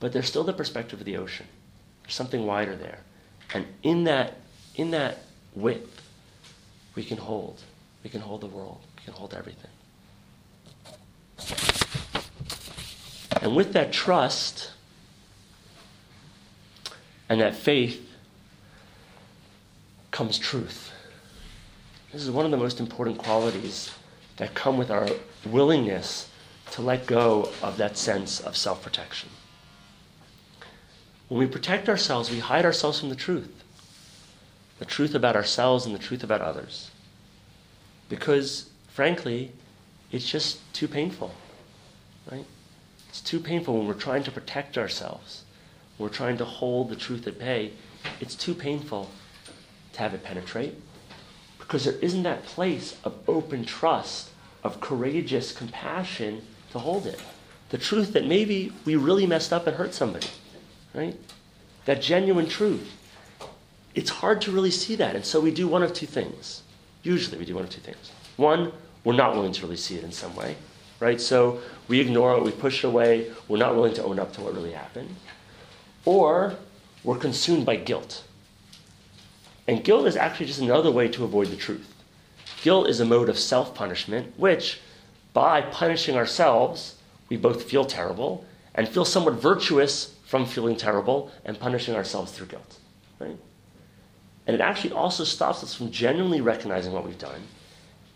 But 0.00 0.12
there's 0.12 0.28
still 0.28 0.44
the 0.44 0.52
perspective 0.52 1.00
of 1.00 1.04
the 1.04 1.16
ocean. 1.16 1.46
There's 2.02 2.14
something 2.14 2.46
wider 2.46 2.74
there. 2.74 3.00
And 3.52 3.66
in 3.82 4.04
that, 4.04 4.38
in 4.76 4.92
that 4.92 5.18
width, 5.54 5.93
we 6.94 7.04
can 7.04 7.18
hold. 7.18 7.62
We 8.02 8.10
can 8.10 8.20
hold 8.20 8.40
the 8.40 8.46
world. 8.46 8.80
We 8.96 9.04
can 9.04 9.14
hold 9.14 9.34
everything. 9.34 9.70
And 13.42 13.56
with 13.56 13.72
that 13.72 13.92
trust 13.92 14.70
and 17.28 17.40
that 17.40 17.54
faith 17.54 18.08
comes 20.10 20.38
truth. 20.38 20.92
This 22.12 22.22
is 22.22 22.30
one 22.30 22.44
of 22.44 22.52
the 22.52 22.56
most 22.56 22.78
important 22.78 23.18
qualities 23.18 23.90
that 24.36 24.54
come 24.54 24.78
with 24.78 24.90
our 24.90 25.08
willingness 25.44 26.28
to 26.70 26.82
let 26.82 27.06
go 27.06 27.50
of 27.62 27.76
that 27.78 27.96
sense 27.96 28.40
of 28.40 28.56
self 28.56 28.82
protection. 28.82 29.28
When 31.28 31.40
we 31.40 31.46
protect 31.46 31.88
ourselves, 31.88 32.30
we 32.30 32.38
hide 32.38 32.64
ourselves 32.64 33.00
from 33.00 33.08
the 33.08 33.16
truth 33.16 33.63
the 34.78 34.84
truth 34.84 35.14
about 35.14 35.36
ourselves 35.36 35.86
and 35.86 35.94
the 35.94 35.98
truth 35.98 36.24
about 36.24 36.40
others. 36.40 36.90
Because, 38.08 38.70
frankly, 38.88 39.52
it's 40.12 40.28
just 40.28 40.58
too 40.72 40.88
painful, 40.88 41.34
right? 42.30 42.44
It's 43.08 43.20
too 43.20 43.40
painful 43.40 43.78
when 43.78 43.86
we're 43.86 43.94
trying 43.94 44.24
to 44.24 44.30
protect 44.30 44.76
ourselves. 44.76 45.44
when 45.96 46.08
We're 46.08 46.14
trying 46.14 46.36
to 46.38 46.44
hold 46.44 46.90
the 46.90 46.96
truth 46.96 47.26
at 47.26 47.38
bay. 47.38 47.72
It's 48.20 48.34
too 48.34 48.54
painful 48.54 49.10
to 49.92 49.98
have 50.00 50.14
it 50.14 50.22
penetrate 50.22 50.74
because 51.58 51.84
there 51.84 51.94
isn't 52.02 52.24
that 52.24 52.44
place 52.44 52.96
of 53.04 53.14
open 53.26 53.64
trust, 53.64 54.30
of 54.62 54.80
courageous 54.80 55.50
compassion 55.50 56.42
to 56.72 56.78
hold 56.78 57.06
it. 57.06 57.20
The 57.70 57.78
truth 57.78 58.12
that 58.12 58.26
maybe 58.26 58.72
we 58.84 58.96
really 58.96 59.26
messed 59.26 59.52
up 59.52 59.66
and 59.66 59.76
hurt 59.76 59.94
somebody, 59.94 60.26
right? 60.92 61.18
That 61.86 62.02
genuine 62.02 62.48
truth. 62.48 62.92
It's 63.94 64.10
hard 64.10 64.40
to 64.42 64.50
really 64.50 64.70
see 64.70 64.96
that. 64.96 65.14
And 65.14 65.24
so 65.24 65.40
we 65.40 65.50
do 65.50 65.68
one 65.68 65.82
of 65.82 65.92
two 65.92 66.06
things. 66.06 66.62
Usually 67.02 67.38
we 67.38 67.44
do 67.44 67.54
one 67.54 67.64
of 67.64 67.70
two 67.70 67.80
things. 67.80 68.10
One, 68.36 68.72
we're 69.04 69.14
not 69.14 69.34
willing 69.34 69.52
to 69.52 69.62
really 69.62 69.76
see 69.76 69.96
it 69.96 70.04
in 70.04 70.12
some 70.12 70.34
way, 70.34 70.56
right? 71.00 71.20
So 71.20 71.60
we 71.88 72.00
ignore 72.00 72.36
it, 72.36 72.42
we 72.42 72.50
push 72.50 72.82
it 72.82 72.88
away, 72.88 73.30
we're 73.48 73.58
not 73.58 73.74
willing 73.74 73.94
to 73.94 74.04
own 74.04 74.18
up 74.18 74.32
to 74.34 74.40
what 74.40 74.54
really 74.54 74.72
happened. 74.72 75.14
Or 76.04 76.54
we're 77.04 77.18
consumed 77.18 77.66
by 77.66 77.76
guilt 77.76 78.24
and 79.66 79.82
guilt 79.82 80.06
is 80.06 80.16
actually 80.16 80.46
just 80.46 80.60
another 80.60 80.90
way 80.90 81.08
to 81.08 81.24
avoid 81.24 81.48
the 81.48 81.56
truth. 81.56 81.94
Guilt 82.62 82.88
is 82.88 83.00
a 83.00 83.04
mode 83.04 83.28
of 83.28 83.38
self 83.38 83.74
punishment, 83.74 84.34
which, 84.38 84.80
by 85.32 85.62
punishing 85.62 86.16
ourselves, 86.16 86.96
we 87.28 87.36
both 87.36 87.64
feel 87.64 87.84
terrible 87.84 88.44
and 88.74 88.88
feel 88.88 89.04
somewhat 89.04 89.34
virtuous 89.34 90.14
from 90.26 90.46
feeling 90.46 90.76
terrible 90.76 91.30
and 91.44 91.58
punishing 91.58 91.94
ourselves 91.94 92.32
through 92.32 92.46
guilt. 92.46 92.78
Right? 93.18 93.36
And 94.46 94.54
it 94.54 94.60
actually 94.60 94.92
also 94.92 95.24
stops 95.24 95.62
us 95.62 95.74
from 95.74 95.90
genuinely 95.90 96.40
recognizing 96.40 96.92
what 96.92 97.04
we've 97.06 97.18
done 97.18 97.40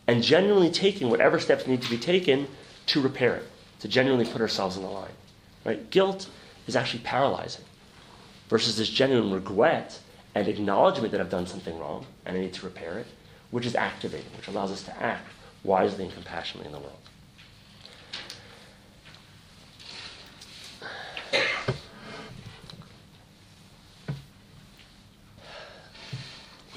and 0.07 0.23
genuinely 0.23 0.71
taking 0.71 1.11
whatever 1.11 1.39
steps 1.39 1.67
need 1.67 1.83
to 1.83 1.91
be 1.91 1.99
taken 1.99 2.49
to 2.87 3.01
repair 3.01 3.37
it, 3.37 3.47
to 3.81 3.89
genuinely 3.89 4.31
put 4.31 4.41
ourselves 4.41 4.77
in 4.77 4.83
the 4.83 4.89
line. 4.89 5.13
Right? 5.65 5.91
Guilt 5.91 6.29
is 6.67 6.77
actually 6.77 7.01
paralyzing 7.01 7.65
versus 8.49 8.77
this 8.77 8.89
genuine 8.89 9.31
regret 9.33 9.99
and 10.35 10.49
acknowledgement 10.49 11.13
that 11.13 11.21
I've 11.21 11.31
done 11.31 11.47
something 11.47 11.79
wrong 11.79 12.07
and 12.25 12.37
I 12.37 12.41
need 12.41 12.55
to 12.55 12.65
repair 12.65 12.99
it, 12.99 13.07
which 13.51 13.67
is 13.67 13.75
activating, 13.75 14.31
which 14.37 14.49
allows 14.49 14.71
us 14.71 14.83
to 14.85 15.03
act 15.03 15.29
wisely 15.65 16.05
and 16.05 16.15
compassionately 16.15 16.67
in 16.67 16.73
the 16.73 16.79
world. 16.79 16.99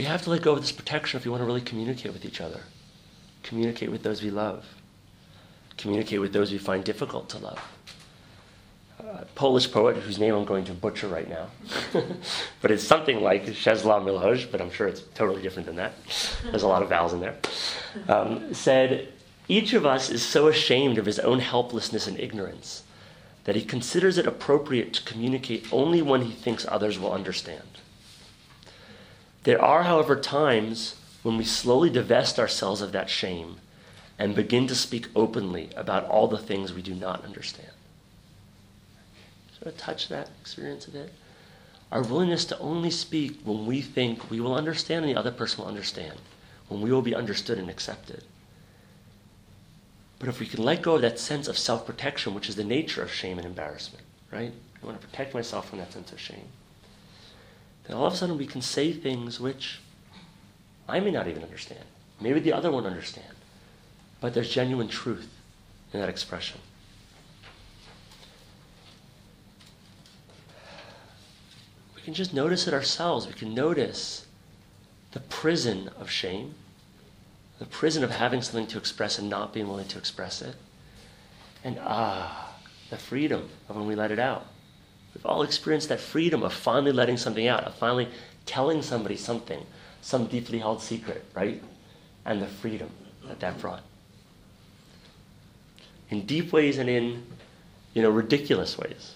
We 0.01 0.07
have 0.07 0.23
to 0.23 0.31
let 0.31 0.41
go 0.41 0.53
of 0.53 0.61
this 0.61 0.71
protection 0.71 1.19
if 1.19 1.25
we 1.25 1.29
want 1.29 1.41
to 1.41 1.45
really 1.45 1.61
communicate 1.61 2.11
with 2.11 2.25
each 2.25 2.41
other, 2.41 2.61
communicate 3.43 3.91
with 3.91 4.01
those 4.01 4.23
we 4.23 4.31
love, 4.31 4.65
communicate 5.77 6.19
with 6.19 6.33
those 6.33 6.51
we 6.51 6.57
find 6.57 6.83
difficult 6.83 7.29
to 7.29 7.37
love. 7.37 7.61
Polish 9.35 9.71
poet 9.71 9.97
whose 9.97 10.17
name 10.17 10.33
I'm 10.33 10.43
going 10.43 10.65
to 10.65 10.73
butcher 10.73 11.07
right 11.07 11.29
now, 11.29 11.49
but 12.63 12.71
it's 12.71 12.83
something 12.83 13.21
like 13.21 13.45
Czesław 13.45 14.03
Miłosz, 14.03 14.51
but 14.51 14.59
I'm 14.59 14.71
sure 14.71 14.87
it's 14.87 15.03
totally 15.13 15.43
different 15.43 15.67
than 15.67 15.75
that. 15.75 15.93
There's 16.45 16.63
a 16.63 16.67
lot 16.67 16.81
of 16.81 16.89
vowels 16.89 17.13
in 17.13 17.19
there. 17.19 17.37
Um, 18.07 18.55
said, 18.55 19.13
Each 19.47 19.73
of 19.73 19.85
us 19.85 20.09
is 20.09 20.25
so 20.25 20.47
ashamed 20.47 20.97
of 20.97 21.05
his 21.05 21.19
own 21.19 21.41
helplessness 21.41 22.07
and 22.07 22.19
ignorance 22.19 22.81
that 23.43 23.55
he 23.55 23.63
considers 23.63 24.17
it 24.17 24.25
appropriate 24.25 24.93
to 24.93 25.03
communicate 25.03 25.71
only 25.71 26.01
when 26.01 26.23
he 26.23 26.31
thinks 26.31 26.65
others 26.67 26.97
will 26.97 27.13
understand. 27.13 27.61
There 29.43 29.61
are, 29.61 29.83
however, 29.83 30.15
times 30.15 30.95
when 31.23 31.37
we 31.37 31.43
slowly 31.43 31.89
divest 31.89 32.39
ourselves 32.39 32.81
of 32.81 32.91
that 32.91 33.09
shame 33.09 33.57
and 34.19 34.35
begin 34.35 34.67
to 34.67 34.75
speak 34.75 35.07
openly 35.15 35.69
about 35.75 36.05
all 36.05 36.27
the 36.27 36.37
things 36.37 36.73
we 36.73 36.81
do 36.81 36.93
not 36.93 37.25
understand. 37.25 37.71
Sort 39.57 39.73
of 39.73 39.77
touch 39.77 40.09
that 40.09 40.29
experience 40.41 40.87
a 40.87 40.91
bit. 40.91 41.13
Our 41.91 42.03
willingness 42.03 42.45
to 42.45 42.59
only 42.59 42.91
speak 42.91 43.39
when 43.43 43.65
we 43.65 43.81
think 43.81 44.29
we 44.29 44.39
will 44.39 44.55
understand 44.55 45.05
and 45.05 45.13
the 45.13 45.19
other 45.19 45.31
person 45.31 45.59
will 45.61 45.69
understand, 45.69 46.19
when 46.67 46.81
we 46.81 46.91
will 46.91 47.01
be 47.01 47.15
understood 47.15 47.57
and 47.57 47.69
accepted. 47.69 48.23
But 50.19 50.29
if 50.29 50.39
we 50.39 50.45
can 50.45 50.63
let 50.63 50.83
go 50.83 50.95
of 50.95 51.01
that 51.01 51.19
sense 51.19 51.47
of 51.47 51.57
self 51.57 51.85
protection, 51.85 52.35
which 52.35 52.47
is 52.47 52.55
the 52.55 52.63
nature 52.63 53.01
of 53.01 53.11
shame 53.11 53.39
and 53.39 53.45
embarrassment, 53.45 54.05
right? 54.31 54.53
I 54.81 54.85
want 54.85 55.01
to 55.01 55.07
protect 55.07 55.33
myself 55.33 55.69
from 55.69 55.79
that 55.79 55.91
sense 55.91 56.11
of 56.11 56.19
shame. 56.19 56.47
Then 57.87 57.97
all 57.97 58.05
of 58.05 58.13
a 58.13 58.15
sudden 58.15 58.37
we 58.37 58.47
can 58.47 58.61
say 58.61 58.93
things 58.93 59.39
which 59.39 59.79
I 60.87 60.99
may 60.99 61.11
not 61.11 61.27
even 61.27 61.43
understand. 61.43 61.83
Maybe 62.19 62.39
the 62.39 62.53
other 62.53 62.71
won't 62.71 62.85
understand. 62.85 63.35
But 64.19 64.33
there's 64.33 64.49
genuine 64.49 64.87
truth 64.87 65.29
in 65.93 65.99
that 65.99 66.09
expression. 66.09 66.59
We 71.95 72.01
can 72.01 72.13
just 72.13 72.33
notice 72.33 72.67
it 72.67 72.73
ourselves. 72.73 73.27
We 73.27 73.33
can 73.33 73.53
notice 73.53 74.25
the 75.11 75.19
prison 75.19 75.89
of 75.99 76.09
shame, 76.09 76.55
the 77.59 77.65
prison 77.65 78.03
of 78.03 78.11
having 78.11 78.41
something 78.41 78.67
to 78.67 78.77
express 78.77 79.19
and 79.19 79.29
not 79.29 79.53
being 79.53 79.67
willing 79.67 79.87
to 79.89 79.97
express 79.97 80.41
it. 80.41 80.55
And 81.63 81.79
ah, 81.81 82.55
the 82.89 82.97
freedom 82.97 83.49
of 83.69 83.75
when 83.75 83.87
we 83.87 83.95
let 83.95 84.11
it 84.11 84.19
out. 84.19 84.47
We've 85.13 85.25
all 85.25 85.43
experienced 85.43 85.89
that 85.89 85.99
freedom 85.99 86.43
of 86.43 86.53
finally 86.53 86.91
letting 86.91 87.17
something 87.17 87.47
out, 87.47 87.65
of 87.65 87.75
finally 87.75 88.07
telling 88.45 88.81
somebody 88.81 89.17
something, 89.17 89.65
some 90.01 90.25
deeply 90.25 90.59
held 90.59 90.81
secret, 90.81 91.25
right? 91.35 91.61
And 92.25 92.41
the 92.41 92.47
freedom 92.47 92.89
that 93.27 93.39
that 93.39 93.59
brought. 93.59 93.83
In 96.09 96.25
deep 96.25 96.51
ways 96.51 96.77
and 96.77 96.89
in, 96.89 97.23
you 97.93 98.01
know, 98.01 98.09
ridiculous 98.09 98.77
ways. 98.77 99.15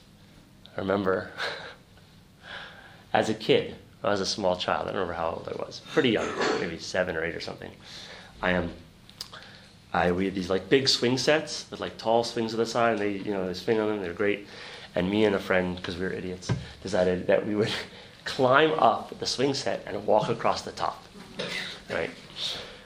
I 0.76 0.82
remember 0.82 1.32
as 3.14 3.30
a 3.30 3.34
kid, 3.34 3.76
I 4.04 4.10
was 4.10 4.22
a 4.22 4.26
small 4.26 4.56
child, 4.56 4.84
I 4.84 4.92
don't 4.92 5.02
remember 5.02 5.14
how 5.14 5.30
old 5.30 5.50
I 5.52 5.56
was, 5.64 5.82
pretty 5.94 6.10
young, 6.10 6.28
maybe 6.60 6.78
seven 6.78 7.16
or 7.16 7.24
eight 7.24 7.36
or 7.36 7.40
something. 7.40 7.72
I 8.42 8.52
am. 8.52 8.72
I 9.94 10.12
we 10.12 10.26
had 10.26 10.36
these 10.36 10.50
like 10.50 10.70
big 10.70 10.88
swing 10.88 11.18
sets 11.18 11.66
with 11.72 11.80
like 11.80 11.98
tall 11.98 12.24
swings 12.24 12.54
on 12.54 12.60
the 12.60 12.66
side, 12.66 12.94
and 12.94 13.00
they 13.00 13.12
you 13.12 13.32
know 13.32 13.48
they 13.48 13.54
swing 13.54 13.80
on 13.80 13.88
them. 13.88 14.02
They're 14.02 14.14
great. 14.14 14.48
And 14.96 15.10
me 15.10 15.26
and 15.26 15.36
a 15.36 15.40
friend, 15.40 15.76
because 15.76 15.98
we 15.98 16.06
were 16.06 16.14
idiots, 16.14 16.52
decided 16.82 17.28
that 17.28 17.46
we 17.46 17.56
would 17.56 17.72
climb 18.26 18.72
up 18.80 19.18
the 19.20 19.26
swing 19.26 19.54
set 19.54 19.84
and 19.86 20.06
walk 20.08 20.30
across 20.30 20.62
the 20.62 20.72
top, 20.72 21.04
right? 21.90 22.10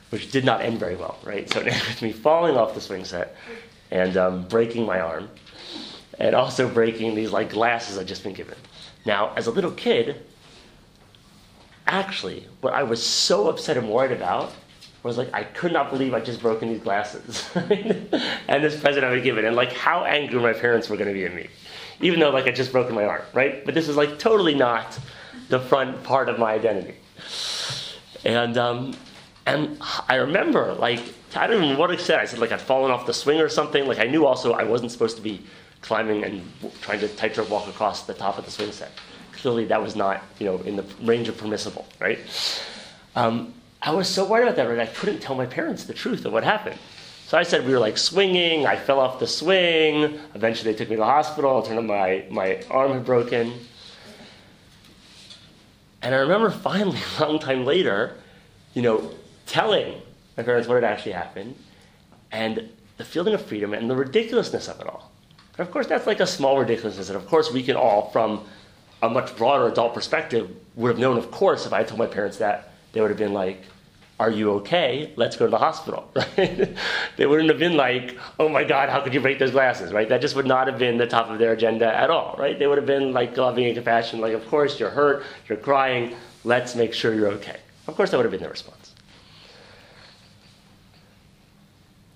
Which 0.10 0.32
did 0.32 0.44
not 0.44 0.62
end 0.62 0.80
very 0.80 0.96
well, 0.96 1.18
right? 1.24 1.50
So 1.50 1.60
it 1.60 1.68
ended 1.68 1.88
with 1.88 2.02
me 2.02 2.12
falling 2.12 2.58
off 2.58 2.74
the 2.74 2.82
swing 2.82 3.06
set 3.06 3.36
and 3.92 4.18
um, 4.18 4.48
breaking 4.48 4.86
my 4.86 5.00
arm, 5.00 5.30
and 6.20 6.36
also 6.36 6.68
breaking 6.68 7.16
these 7.16 7.32
like 7.32 7.52
glasses 7.52 7.98
I'd 7.98 8.08
just 8.08 8.24
been 8.24 8.34
given. 8.34 8.58
Now, 9.06 9.34
as 9.36 9.48
a 9.48 9.52
little 9.52 9.72
kid, 9.72 10.22
actually, 11.88 12.48
what 12.62 12.74
I 12.74 12.84
was 12.84 13.04
so 13.04 13.50
upset 13.50 13.78
and 13.78 13.90
worried 13.90 14.12
about 14.12 14.52
was 15.02 15.18
like 15.18 15.34
I 15.34 15.44
could 15.44 15.72
not 15.72 15.90
believe 15.90 16.14
I 16.14 16.20
just 16.20 16.42
broken 16.42 16.70
these 16.70 16.82
glasses 16.82 17.50
and 17.56 18.64
this 18.64 18.80
present 18.80 19.06
I 19.06 19.12
was 19.12 19.24
given, 19.24 19.46
and 19.46 19.56
like 19.56 19.74
how 19.74 20.04
angry 20.04 20.40
my 20.40 20.54
parents 20.54 20.90
were 20.90 20.98
going 20.98 21.08
to 21.08 21.14
be 21.14 21.26
at 21.26 21.34
me 21.34 21.48
even 22.02 22.20
though 22.20 22.30
like 22.30 22.46
I 22.46 22.52
just 22.52 22.72
broken 22.72 22.96
my 22.96 23.06
arm, 23.06 23.22
right? 23.34 23.66
But 23.66 23.74
this 23.74 23.88
is 23.88 23.96
like 23.96 24.20
totally 24.20 24.56
not 24.56 24.98
the 25.50 25.60
front 25.60 26.04
part 26.04 26.30
of 26.30 26.40
my 26.40 26.54
identity. 26.54 26.96
And 28.24 28.58
um, 28.58 28.96
and 29.46 29.78
I 30.08 30.16
remember 30.16 30.74
like 30.76 31.02
I 31.36 31.48
don't 31.48 31.58
even 31.58 31.74
know 31.74 31.80
what 31.80 31.92
I 31.92 31.98
said. 31.98 32.20
I 32.20 32.26
said 32.26 32.40
like 32.40 32.52
I'd 32.52 32.62
fallen 32.62 32.92
off 32.92 33.06
the 33.06 33.14
swing 33.14 33.40
or 33.40 33.50
something. 33.50 33.86
Like 33.86 34.00
I 34.00 34.06
knew 34.06 34.26
also 34.26 34.54
I 34.54 34.64
wasn't 34.64 34.92
supposed 34.92 35.18
to 35.18 35.24
be 35.24 35.42
climbing 35.82 36.24
and 36.24 36.44
trying 36.82 37.00
to 37.00 37.08
tightrope 37.08 37.50
walk 37.50 37.68
across 37.68 38.04
the 38.06 38.14
top 38.14 38.38
of 38.38 38.46
the 38.46 38.52
swing 38.52 38.72
set. 38.72 38.92
Clearly 39.34 39.66
that 39.66 39.82
was 39.82 39.96
not 39.96 40.24
you 40.40 40.46
know 40.46 40.58
in 40.60 40.76
the 40.76 40.86
range 41.02 41.28
of 41.28 41.38
permissible, 41.38 41.88
right? 42.00 42.20
Um, 43.16 43.54
I 43.82 43.92
was 43.92 44.10
so 44.10 44.26
worried 44.26 44.44
about 44.44 44.58
that, 44.58 44.68
right? 44.68 44.80
I 44.80 44.88
couldn't 44.88 45.20
tell 45.20 45.36
my 45.36 45.46
parents 45.46 45.86
the 45.86 45.94
truth 45.94 46.26
of 46.26 46.34
what 46.34 46.44
happened. 46.44 46.78
So 47.30 47.38
I 47.38 47.44
said 47.44 47.64
we 47.64 47.74
were 47.74 47.80
like 47.80 48.00
swinging. 48.00 48.66
I 48.66 48.76
fell 48.76 49.00
off 49.00 49.20
the 49.20 49.28
swing. 49.28 50.20
Eventually, 50.34 50.72
they 50.72 50.78
took 50.80 50.90
me 50.90 50.96
to 50.96 51.02
the 51.02 51.06
hospital. 51.06 51.60
It 51.60 51.68
turned 51.68 51.78
out 51.78 51.86
my, 51.86 52.26
my 52.32 52.64
arm 52.72 52.94
had 52.94 53.06
broken. 53.06 53.54
And 56.02 56.16
I 56.16 56.18
remember 56.18 56.50
finally, 56.50 56.98
a 57.20 57.28
long 57.28 57.38
time 57.38 57.66
later, 57.66 58.16
you 58.74 58.82
know, 58.82 59.12
telling 59.46 60.02
my 60.38 60.42
parents 60.42 60.68
what 60.68 60.74
had 60.74 60.84
actually 60.84 61.12
happened 61.12 61.54
and 62.32 62.68
the 62.98 63.06
feeling 63.06 63.36
of 63.36 63.46
freedom 63.46 63.76
and 63.76 63.88
the 63.88 63.96
ridiculousness 63.96 64.68
of 64.68 64.82
it 64.82 64.88
all. 64.88 65.12
And 65.56 65.68
of 65.68 65.72
course, 65.72 65.86
that's 65.86 66.08
like 66.08 66.22
a 66.22 66.26
small 66.26 66.58
ridiculousness. 66.58 67.10
And 67.10 67.16
of 67.16 67.28
course, 67.28 67.52
we 67.52 67.62
can 67.62 67.76
all, 67.76 68.10
from 68.10 68.44
a 69.04 69.10
much 69.10 69.38
broader 69.38 69.68
adult 69.68 69.94
perspective, 69.94 70.50
would 70.74 70.90
have 70.90 70.98
known, 70.98 71.16
of 71.16 71.30
course, 71.30 71.68
if 71.68 71.74
I 71.74 71.78
had 71.78 71.90
told 71.90 72.00
my 72.00 72.08
parents 72.08 72.38
that, 72.40 72.74
they 72.92 73.02
would 73.02 73.12
have 73.12 73.20
been 73.20 73.34
like, 73.34 73.66
are 74.20 74.30
you 74.30 74.52
okay? 74.52 75.14
Let's 75.16 75.38
go 75.38 75.46
to 75.46 75.52
the 75.52 75.58
hospital, 75.58 76.12
right? 76.16 76.76
they 77.16 77.26
wouldn't 77.26 77.50
have 77.50 77.58
been 77.58 77.78
like, 77.78 78.18
oh 78.38 78.50
my 78.50 78.66
God, 78.66 78.90
how 78.90 79.02
could 79.02 79.14
you 79.14 79.22
break 79.22 79.40
those 79.40 79.52
glasses, 79.52 79.94
right? 79.94 80.10
That 80.10 80.20
just 80.20 80.36
would 80.36 80.46
not 80.46 80.68
have 80.68 80.78
been 80.78 80.98
the 80.98 81.08
top 81.08 81.30
of 81.30 81.40
their 81.40 81.54
agenda 81.54 81.86
at 81.86 82.10
all, 82.10 82.36
right? 82.38 82.60
They 82.60 82.68
would 82.68 82.78
have 82.78 82.86
been 82.86 83.14
like 83.14 83.38
uh, 83.38 83.44
loving 83.44 83.66
and 83.66 83.76
compassion, 83.76 84.20
like, 84.20 84.34
of 84.34 84.46
course, 84.48 84.80
you're 84.80 84.90
hurt, 84.90 85.24
you're 85.48 85.58
crying, 85.58 86.16
let's 86.44 86.76
make 86.76 86.94
sure 86.94 87.14
you're 87.14 87.30
okay. 87.30 87.58
Of 87.88 87.96
course, 87.96 88.12
that 88.12 88.18
would 88.18 88.26
have 88.26 88.32
been 88.32 88.42
their 88.42 88.50
response. 88.50 88.94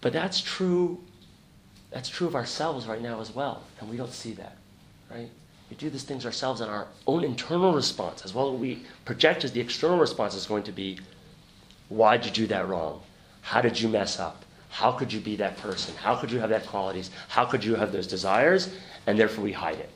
But 0.01 0.11
that's 0.11 0.41
true, 0.41 1.01
that's 1.89 2.09
true 2.09 2.27
of 2.27 2.35
ourselves 2.35 2.85
right 2.85 3.01
now 3.01 3.21
as 3.21 3.33
well, 3.33 3.63
and 3.79 3.89
we 3.89 3.95
don't 3.95 4.11
see 4.11 4.33
that, 4.33 4.57
right? 5.09 5.29
We 5.69 5.77
do 5.77 5.89
these 5.89 6.03
things 6.03 6.25
ourselves, 6.25 6.59
and 6.59 6.69
our 6.69 6.87
own 7.07 7.23
internal 7.23 7.73
response, 7.73 8.25
as 8.25 8.33
well 8.33 8.53
as 8.53 8.59
we 8.59 8.83
project 9.05 9.45
as 9.45 9.53
the 9.53 9.61
external 9.61 9.97
response, 9.97 10.35
is 10.35 10.45
going 10.45 10.63
to 10.63 10.73
be 10.73 10.99
why 11.93 12.17
did 12.17 12.25
you 12.25 12.31
do 12.31 12.47
that 12.47 12.67
wrong? 12.67 13.01
How 13.41 13.61
did 13.61 13.79
you 13.79 13.87
mess 13.87 14.19
up? 14.19 14.45
How 14.69 14.91
could 14.91 15.13
you 15.13 15.19
be 15.19 15.35
that 15.35 15.57
person? 15.57 15.93
How 15.95 16.15
could 16.15 16.31
you 16.31 16.39
have 16.39 16.49
that 16.49 16.65
qualities? 16.65 17.11
How 17.27 17.45
could 17.45 17.63
you 17.63 17.75
have 17.75 17.91
those 17.91 18.07
desires? 18.07 18.73
And 19.05 19.19
therefore 19.19 19.43
we 19.43 19.51
hide 19.51 19.77
it. 19.77 19.89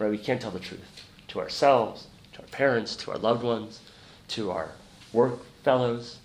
Right? 0.00 0.10
We 0.10 0.18
can't 0.18 0.40
tell 0.40 0.50
the 0.50 0.58
truth 0.58 1.04
to 1.28 1.38
ourselves, 1.38 2.08
to 2.32 2.40
our 2.40 2.48
parents, 2.48 2.96
to 2.96 3.12
our 3.12 3.18
loved 3.18 3.44
ones, 3.44 3.80
to 4.28 4.50
our 4.50 4.72
work 5.12 5.38
fellows. 5.62 6.18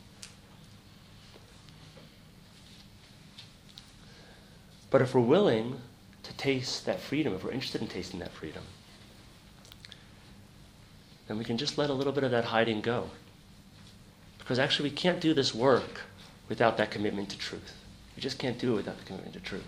But 4.90 5.04
if 5.04 5.14
we're 5.14 5.22
willing 5.22 5.80
to 6.24 6.34
taste 6.38 6.88
that 6.88 7.00
freedom, 7.00 7.36
if 7.36 7.44
we're 7.44 7.52
interested 7.52 7.82
in 7.82 7.88
tasting 7.88 8.20
that 8.22 8.32
freedom, 8.32 8.64
then 11.28 11.38
we 11.38 11.44
can 11.44 11.58
just 11.58 11.78
let 11.78 11.92
a 11.92 11.94
little 11.94 12.14
bit 12.14 12.24
of 12.24 12.32
that 12.32 12.46
hiding 12.46 12.82
go. 12.82 13.10
Because 14.44 14.60
actually, 14.60 14.90
we 14.90 14.96
can't 14.96 15.22
do 15.22 15.34
this 15.34 15.56
work 15.56 16.02
without 16.50 16.78
that 16.78 16.92
commitment 16.92 17.30
to 17.30 17.38
truth. 17.38 17.74
We 18.16 18.22
just 18.22 18.38
can't 18.38 18.60
do 18.60 18.74
it 18.74 18.76
without 18.76 18.98
the 19.00 19.06
commitment 19.06 19.34
to 19.34 19.40
truth. 19.40 19.66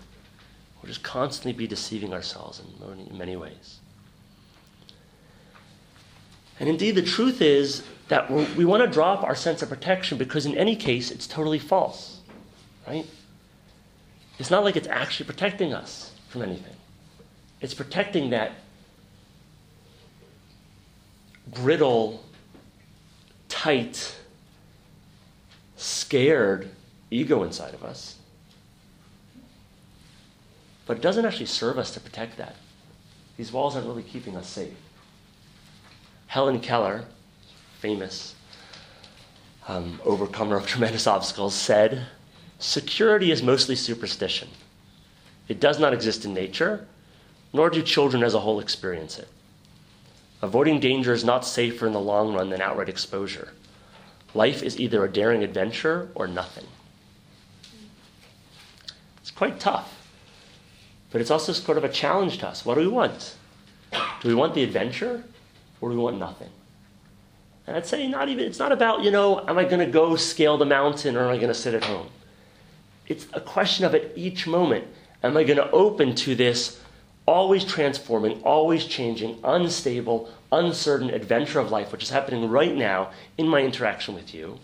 We'll 0.76 0.88
just 0.88 1.02
constantly 1.02 1.52
be 1.52 1.66
deceiving 1.66 2.12
ourselves 2.12 2.60
in 2.80 3.16
many, 3.16 3.36
ways. 3.36 3.78
And 6.60 6.68
indeed, 6.68 6.92
the 6.92 7.02
truth 7.02 7.40
is 7.40 7.82
that 8.08 8.30
we 8.30 8.64
want 8.64 8.82
to 8.82 8.86
drop 8.88 9.24
our 9.24 9.34
sense 9.34 9.62
of 9.62 9.68
protection 9.68 10.18
because, 10.18 10.46
in 10.46 10.56
any 10.56 10.76
case, 10.76 11.10
it's 11.10 11.26
totally 11.26 11.58
false, 11.58 12.20
right? 12.86 13.06
It's 14.38 14.50
not 14.50 14.62
like 14.62 14.76
it's 14.76 14.88
actually 14.88 15.26
protecting 15.26 15.72
us 15.72 16.12
from 16.28 16.42
anything. 16.42 16.76
It's 17.60 17.74
protecting 17.74 18.30
that 18.30 18.52
brittle, 21.48 22.22
tight, 23.48 24.15
scared 25.76 26.70
ego 27.10 27.42
inside 27.42 27.74
of 27.74 27.84
us. 27.84 28.16
But 30.86 30.98
it 30.98 31.02
doesn't 31.02 31.24
actually 31.24 31.46
serve 31.46 31.78
us 31.78 31.92
to 31.92 32.00
protect 32.00 32.36
that. 32.38 32.56
These 33.36 33.52
walls 33.52 33.74
aren't 33.74 33.86
really 33.86 34.02
keeping 34.02 34.36
us 34.36 34.48
safe. 34.48 34.76
Helen 36.28 36.60
Keller, 36.60 37.04
famous 37.78 38.34
um, 39.68 40.00
overcomer 40.04 40.56
of 40.56 40.66
tremendous 40.66 41.06
obstacles, 41.06 41.54
said, 41.54 42.06
Security 42.58 43.30
is 43.30 43.42
mostly 43.42 43.76
superstition. 43.76 44.48
It 45.48 45.60
does 45.60 45.78
not 45.78 45.92
exist 45.92 46.24
in 46.24 46.32
nature, 46.32 46.86
nor 47.52 47.70
do 47.70 47.82
children 47.82 48.22
as 48.22 48.34
a 48.34 48.40
whole 48.40 48.60
experience 48.60 49.18
it. 49.18 49.28
Avoiding 50.42 50.80
danger 50.80 51.12
is 51.12 51.24
not 51.24 51.44
safer 51.44 51.86
in 51.86 51.92
the 51.92 52.00
long 52.00 52.34
run 52.34 52.50
than 52.50 52.60
outright 52.60 52.88
exposure. 52.88 53.52
Life 54.36 54.62
is 54.62 54.78
either 54.78 55.04
a 55.04 55.10
daring 55.10 55.42
adventure 55.42 56.10
or 56.14 56.26
nothing. 56.26 56.66
It's 59.22 59.30
quite 59.30 59.58
tough, 59.58 60.06
but 61.10 61.20
it's 61.20 61.30
also 61.30 61.52
sort 61.52 61.78
of 61.78 61.84
a 61.84 61.88
challenge 61.88 62.38
to 62.38 62.48
us. 62.48 62.64
What 62.64 62.74
do 62.74 62.82
we 62.82 62.88
want? 62.88 63.36
Do 63.92 64.28
we 64.28 64.34
want 64.34 64.54
the 64.54 64.62
adventure 64.62 65.24
or 65.80 65.90
do 65.90 65.96
we 65.96 66.02
want 66.02 66.18
nothing? 66.18 66.50
And 67.66 67.76
I'd 67.76 67.86
say 67.86 68.06
not 68.06 68.28
even 68.28 68.44
it's 68.44 68.58
not 68.58 68.72
about, 68.72 69.02
you 69.02 69.10
know, 69.10 69.40
am 69.48 69.58
I 69.58 69.64
going 69.64 69.80
to 69.80 69.90
go 69.90 70.16
scale 70.16 70.58
the 70.58 70.66
mountain 70.66 71.16
or 71.16 71.24
am 71.24 71.30
I 71.30 71.36
going 71.36 71.48
to 71.48 71.54
sit 71.54 71.74
at 71.74 71.84
home? 71.84 72.08
it's 73.08 73.26
a 73.32 73.40
question 73.40 73.84
of 73.84 73.94
at 73.94 74.16
each 74.16 74.46
moment, 74.46 74.84
am 75.22 75.36
I 75.36 75.44
going 75.44 75.58
to 75.58 75.70
open 75.70 76.14
to 76.16 76.34
this 76.34 76.80
always 77.26 77.64
transforming, 77.64 78.40
always 78.42 78.86
changing, 78.86 79.38
unstable, 79.42 80.30
uncertain 80.52 81.10
adventure 81.10 81.58
of 81.58 81.70
life, 81.70 81.90
which 81.92 82.02
is 82.02 82.10
happening 82.10 82.48
right 82.48 82.74
now 82.74 83.10
in 83.36 83.48
my 83.48 83.60
interaction 83.60 84.14
with 84.14 84.32
you? 84.32 84.58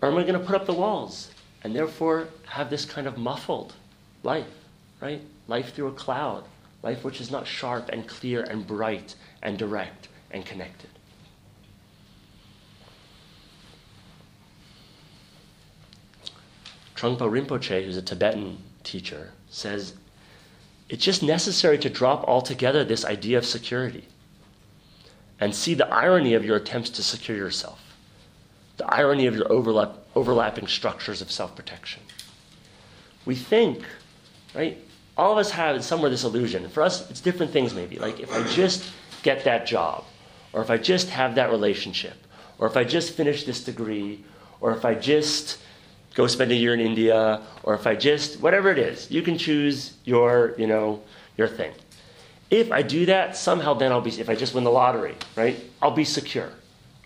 Or 0.00 0.10
am 0.10 0.18
I 0.18 0.22
going 0.22 0.34
to 0.34 0.40
put 0.40 0.56
up 0.56 0.66
the 0.66 0.72
walls 0.72 1.30
and 1.62 1.74
therefore 1.74 2.28
have 2.46 2.70
this 2.70 2.84
kind 2.84 3.06
of 3.06 3.16
muffled 3.16 3.74
life, 4.24 4.46
right? 5.00 5.20
Life 5.46 5.74
through 5.74 5.88
a 5.88 5.92
cloud, 5.92 6.44
life 6.82 7.04
which 7.04 7.20
is 7.20 7.30
not 7.30 7.46
sharp 7.46 7.88
and 7.90 8.06
clear 8.08 8.42
and 8.42 8.66
bright 8.66 9.14
and 9.42 9.56
direct 9.56 10.08
and 10.32 10.44
connected. 10.44 10.90
Trungpa 16.96 17.28
Rinpoche, 17.28 17.84
who's 17.84 17.96
a 17.96 18.02
Tibetan 18.02 18.58
teacher, 18.84 19.30
says 19.50 19.94
it's 20.92 21.02
just 21.02 21.22
necessary 21.22 21.78
to 21.78 21.88
drop 21.88 22.22
altogether 22.28 22.84
this 22.84 23.02
idea 23.06 23.38
of 23.38 23.46
security 23.46 24.04
and 25.40 25.54
see 25.54 25.72
the 25.72 25.88
irony 25.88 26.34
of 26.34 26.44
your 26.44 26.56
attempts 26.56 26.90
to 26.90 27.02
secure 27.02 27.34
yourself, 27.34 27.96
the 28.76 28.84
irony 28.94 29.24
of 29.24 29.34
your 29.34 29.50
overlap, 29.50 29.96
overlapping 30.14 30.66
structures 30.66 31.22
of 31.22 31.32
self 31.32 31.56
protection. 31.56 32.02
We 33.24 33.34
think, 33.34 33.82
right? 34.54 34.76
All 35.16 35.32
of 35.32 35.38
us 35.38 35.50
have 35.52 35.82
somewhere 35.82 36.10
this 36.10 36.24
illusion. 36.24 36.68
For 36.68 36.82
us, 36.82 37.10
it's 37.10 37.22
different 37.22 37.52
things 37.52 37.72
maybe. 37.72 37.98
Like 37.98 38.20
if 38.20 38.30
I 38.30 38.46
just 38.48 38.92
get 39.22 39.44
that 39.44 39.64
job, 39.66 40.04
or 40.52 40.60
if 40.60 40.68
I 40.68 40.76
just 40.76 41.08
have 41.08 41.36
that 41.36 41.50
relationship, 41.50 42.26
or 42.58 42.66
if 42.66 42.76
I 42.76 42.84
just 42.84 43.14
finish 43.14 43.44
this 43.44 43.64
degree, 43.64 44.22
or 44.60 44.76
if 44.76 44.84
I 44.84 44.94
just 44.94 45.58
go 46.14 46.26
spend 46.26 46.52
a 46.52 46.54
year 46.54 46.74
in 46.74 46.80
India, 46.80 47.40
or 47.62 47.74
if 47.74 47.86
I 47.86 47.94
just, 47.94 48.40
whatever 48.40 48.70
it 48.70 48.78
is, 48.78 49.10
you 49.10 49.22
can 49.22 49.38
choose 49.38 49.94
your, 50.04 50.54
you 50.58 50.66
know, 50.66 51.02
your 51.36 51.48
thing. 51.48 51.72
If 52.50 52.70
I 52.70 52.82
do 52.82 53.06
that, 53.06 53.36
somehow 53.36 53.74
then 53.74 53.92
I'll 53.92 54.02
be, 54.02 54.10
if 54.20 54.28
I 54.28 54.34
just 54.34 54.54
win 54.54 54.64
the 54.64 54.70
lottery, 54.70 55.14
right, 55.36 55.58
I'll 55.80 55.90
be 55.90 56.04
secure. 56.04 56.50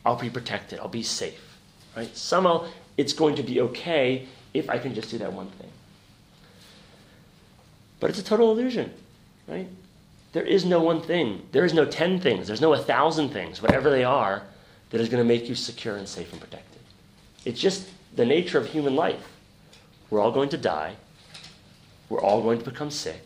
I'll 0.04 0.16
be 0.16 0.30
protected. 0.30 0.80
I'll 0.80 0.88
be 0.88 1.02
safe, 1.02 1.58
right? 1.96 2.14
Somehow 2.16 2.66
it's 2.96 3.12
going 3.12 3.36
to 3.36 3.42
be 3.42 3.60
okay 3.60 4.26
if 4.54 4.70
I 4.70 4.78
can 4.78 4.94
just 4.94 5.10
do 5.10 5.18
that 5.18 5.32
one 5.32 5.48
thing. 5.50 5.70
But 8.00 8.10
it's 8.10 8.18
a 8.18 8.24
total 8.24 8.50
illusion, 8.52 8.92
right? 9.48 9.68
There 10.32 10.44
is 10.44 10.64
no 10.64 10.80
one 10.80 11.00
thing. 11.00 11.46
There 11.52 11.64
is 11.64 11.74
no 11.74 11.84
ten 11.84 12.20
things. 12.20 12.46
There's 12.46 12.60
no 12.60 12.74
a 12.74 12.78
thousand 12.78 13.30
things, 13.30 13.62
whatever 13.62 13.90
they 13.90 14.04
are, 14.04 14.42
that 14.90 15.00
is 15.00 15.08
going 15.08 15.22
to 15.22 15.26
make 15.26 15.48
you 15.48 15.54
secure 15.54 15.96
and 15.96 16.08
safe 16.08 16.30
and 16.32 16.40
protected. 16.40 16.80
It's 17.44 17.60
just 17.60 17.88
the 18.16 18.26
nature 18.26 18.58
of 18.58 18.66
human 18.66 18.96
life. 18.96 19.28
We're 20.10 20.20
all 20.20 20.32
going 20.32 20.48
to 20.50 20.58
die. 20.58 20.96
We're 22.08 22.20
all 22.20 22.42
going 22.42 22.58
to 22.58 22.64
become 22.64 22.90
sick. 22.90 23.22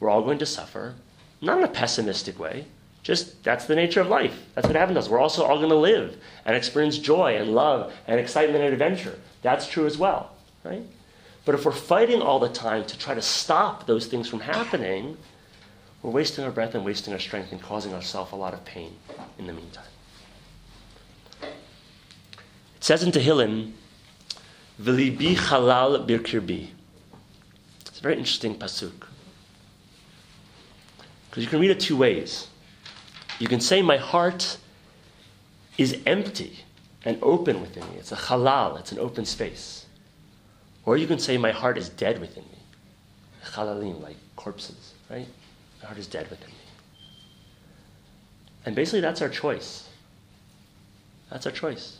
We're 0.00 0.10
all 0.10 0.22
going 0.22 0.38
to 0.38 0.46
suffer. 0.46 0.94
Not 1.40 1.58
in 1.58 1.64
a 1.64 1.68
pessimistic 1.68 2.38
way. 2.38 2.66
Just 3.02 3.44
that's 3.44 3.66
the 3.66 3.74
nature 3.74 4.00
of 4.00 4.08
life. 4.08 4.46
That's 4.54 4.66
what 4.66 4.76
happens 4.76 4.96
to 4.96 5.00
us. 5.00 5.08
We're 5.08 5.20
also 5.20 5.44
all 5.44 5.58
going 5.58 5.68
to 5.68 5.74
live 5.74 6.16
and 6.46 6.56
experience 6.56 6.98
joy 6.98 7.36
and 7.36 7.54
love 7.54 7.92
and 8.06 8.18
excitement 8.18 8.64
and 8.64 8.72
adventure. 8.72 9.18
That's 9.42 9.68
true 9.68 9.86
as 9.86 9.98
well, 9.98 10.30
right? 10.64 10.82
But 11.44 11.54
if 11.54 11.66
we're 11.66 11.72
fighting 11.72 12.22
all 12.22 12.38
the 12.38 12.48
time 12.48 12.86
to 12.86 12.98
try 12.98 13.14
to 13.14 13.20
stop 13.20 13.86
those 13.86 14.06
things 14.06 14.26
from 14.26 14.40
happening, 14.40 15.18
we're 16.02 16.10
wasting 16.10 16.44
our 16.44 16.50
breath 16.50 16.74
and 16.74 16.84
wasting 16.84 17.12
our 17.12 17.18
strength 17.18 17.52
and 17.52 17.60
causing 17.60 17.92
ourselves 17.92 18.32
a 18.32 18.36
lot 18.36 18.54
of 18.54 18.64
pain 18.64 18.96
in 19.38 19.46
the 19.46 19.52
meantime. 19.52 19.84
It 21.42 21.50
says 22.80 23.02
in 23.02 23.12
Tehillim, 23.12 23.72
V'libi 24.80 25.36
halal 25.36 26.06
birkirbi. 26.06 26.70
It's 27.86 27.98
a 28.00 28.02
very 28.02 28.16
interesting 28.16 28.56
pasuk. 28.56 29.06
Because 31.30 31.44
you 31.44 31.50
can 31.50 31.60
read 31.60 31.70
it 31.70 31.80
two 31.80 31.96
ways. 31.96 32.48
You 33.38 33.48
can 33.48 33.60
say, 33.60 33.82
My 33.82 33.96
heart 33.96 34.58
is 35.78 36.00
empty 36.06 36.60
and 37.04 37.18
open 37.22 37.60
within 37.60 37.84
me. 37.90 37.96
It's 37.98 38.12
a 38.12 38.16
halal, 38.16 38.78
it's 38.78 38.92
an 38.92 38.98
open 38.98 39.24
space. 39.24 39.86
Or 40.84 40.96
you 40.96 41.06
can 41.06 41.18
say, 41.18 41.36
My 41.38 41.50
heart 41.50 41.78
is 41.78 41.88
dead 41.88 42.20
within 42.20 42.44
me. 42.44 42.58
Halalim, 43.44 44.02
like 44.02 44.16
corpses, 44.36 44.94
right? 45.10 45.28
My 45.80 45.86
heart 45.86 45.98
is 45.98 46.06
dead 46.06 46.28
within 46.30 46.48
me. 46.48 46.54
And 48.66 48.74
basically, 48.74 49.00
that's 49.00 49.22
our 49.22 49.28
choice. 49.28 49.88
That's 51.30 51.46
our 51.46 51.52
choice. 51.52 51.98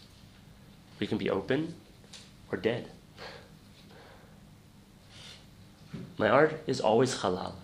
We 0.98 1.06
can 1.06 1.18
be 1.18 1.30
open 1.30 1.74
or 2.54 2.56
dead. 2.56 2.88
My 6.16 6.28
art 6.28 6.62
is 6.68 6.80
always 6.80 7.16
halal. 7.16 7.54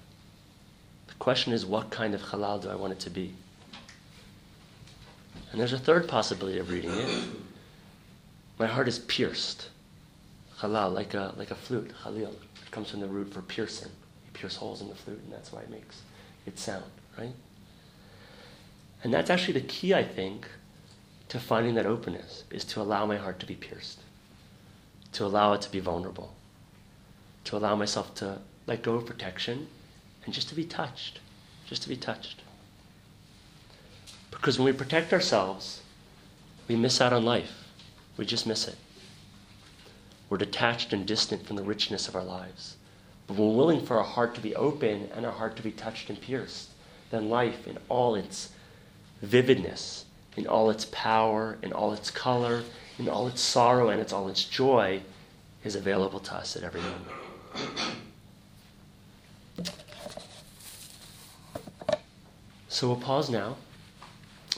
The 1.07 1.15
question 1.15 1.53
is, 1.53 1.65
what 1.65 1.91
kind 1.91 2.13
of 2.13 2.21
halal 2.21 2.61
do 2.61 2.69
I 2.69 2.75
want 2.75 2.93
it 2.93 2.99
to 3.01 3.11
be? 3.11 3.33
And 5.53 5.61
there's 5.61 5.73
a 5.73 5.79
third 5.79 6.09
possibility 6.09 6.59
of 6.59 6.71
reading 6.71 6.91
it. 6.91 7.25
My 8.59 8.67
heart 8.67 8.89
is 8.89 8.99
pierced. 8.99 9.69
Halal, 10.59 10.93
like 10.93 11.15
a, 11.15 11.35
like 11.37 11.53
a 11.53 11.55
flute, 11.55 11.93
halil. 12.03 12.35
It 12.67 12.71
comes 12.73 12.91
from 12.91 13.01
the 13.01 13.07
root 13.07 13.33
for 13.33 13.43
piercing. 13.43 13.89
You 13.89 14.31
pierce 14.33 14.57
holes 14.57 14.83
in 14.83 14.89
the 14.89 14.97
flute, 14.97 15.21
and 15.25 15.33
that's 15.33 15.53
why 15.53 15.61
it 15.61 15.71
makes 15.71 16.03
its 16.47 16.63
sound, 16.63 16.85
right? 17.17 17.33
And 19.05 19.15
that's 19.15 19.31
actually 19.31 19.55
the 19.55 19.67
key, 19.67 19.95
I 19.95 20.03
think, 20.03 20.49
to 21.29 21.39
finding 21.39 21.75
that 21.77 21.87
openness, 21.87 22.43
is 22.51 22.65
to 22.65 22.81
allow 22.81 23.07
my 23.07 23.17
heart 23.17 23.39
to 23.39 23.47
be 23.47 23.55
pierced 23.55 24.01
to 25.13 25.25
allow 25.25 25.53
it 25.53 25.63
to 25.63 25.71
be 25.71 25.81
vulnerable, 25.81 26.35
to 27.45 27.57
allow 27.57 27.75
myself 27.75 28.15
to 28.17 28.39
let 28.67 28.83
go 28.83 28.95
of 28.95 29.07
protection 29.07 29.69
and 30.25 30.35
just 30.35 30.49
to 30.49 30.55
be 30.55 30.65
touched, 30.65 31.21
just 31.67 31.83
to 31.83 31.89
be 31.89 31.97
touched. 31.97 32.43
Because 34.31 34.59
when 34.59 34.67
we 34.67 34.73
protect 34.73 35.13
ourselves, 35.13 35.83
we 36.69 36.77
miss 36.77 37.01
out 37.01 37.13
on 37.13 37.25
life. 37.25 37.65
We 38.17 38.25
just 38.25 38.47
miss 38.47 38.69
it. 38.69 38.77
We're 40.29 40.39
detached 40.39 40.93
and 40.93 41.05
distant 41.05 41.47
from 41.47 41.57
the 41.57 41.65
richness 41.65 42.07
of 42.07 42.15
our 42.15 42.23
lives. 42.23 42.77
But 43.27 43.37
when 43.37 43.49
we're 43.49 43.57
willing 43.57 43.85
for 43.85 43.99
our 43.99 44.05
heart 44.05 44.35
to 44.37 44.41
be 44.41 44.55
open 44.55 45.09
and 45.15 45.27
our 45.27 45.33
heart 45.33 45.57
to 45.57 45.63
be 45.63 45.73
touched 45.73 46.09
and 46.09 46.21
pierced, 46.21 46.71
then 47.11 47.29
life 47.29 47.67
in 47.67 47.79
all 47.89 48.15
its 48.15 48.51
vividness, 49.23 50.05
in 50.37 50.47
all 50.47 50.71
its 50.71 50.85
power, 50.87 51.59
in 51.63 51.73
all 51.73 51.93
its 51.93 52.11
color, 52.11 52.63
in 53.01 53.09
all 53.09 53.27
its 53.27 53.41
sorrow 53.41 53.89
and 53.89 54.01
its 54.01 54.13
all 54.13 54.29
its 54.29 54.45
joy 54.45 55.01
is 55.65 55.75
available 55.75 56.21
to 56.21 56.35
us 56.35 56.55
at 56.57 56.63
every 56.63 56.81
moment. 56.81 57.07
So 62.69 62.87
we'll 62.89 62.97
pause 62.97 63.29
now. 63.29 63.57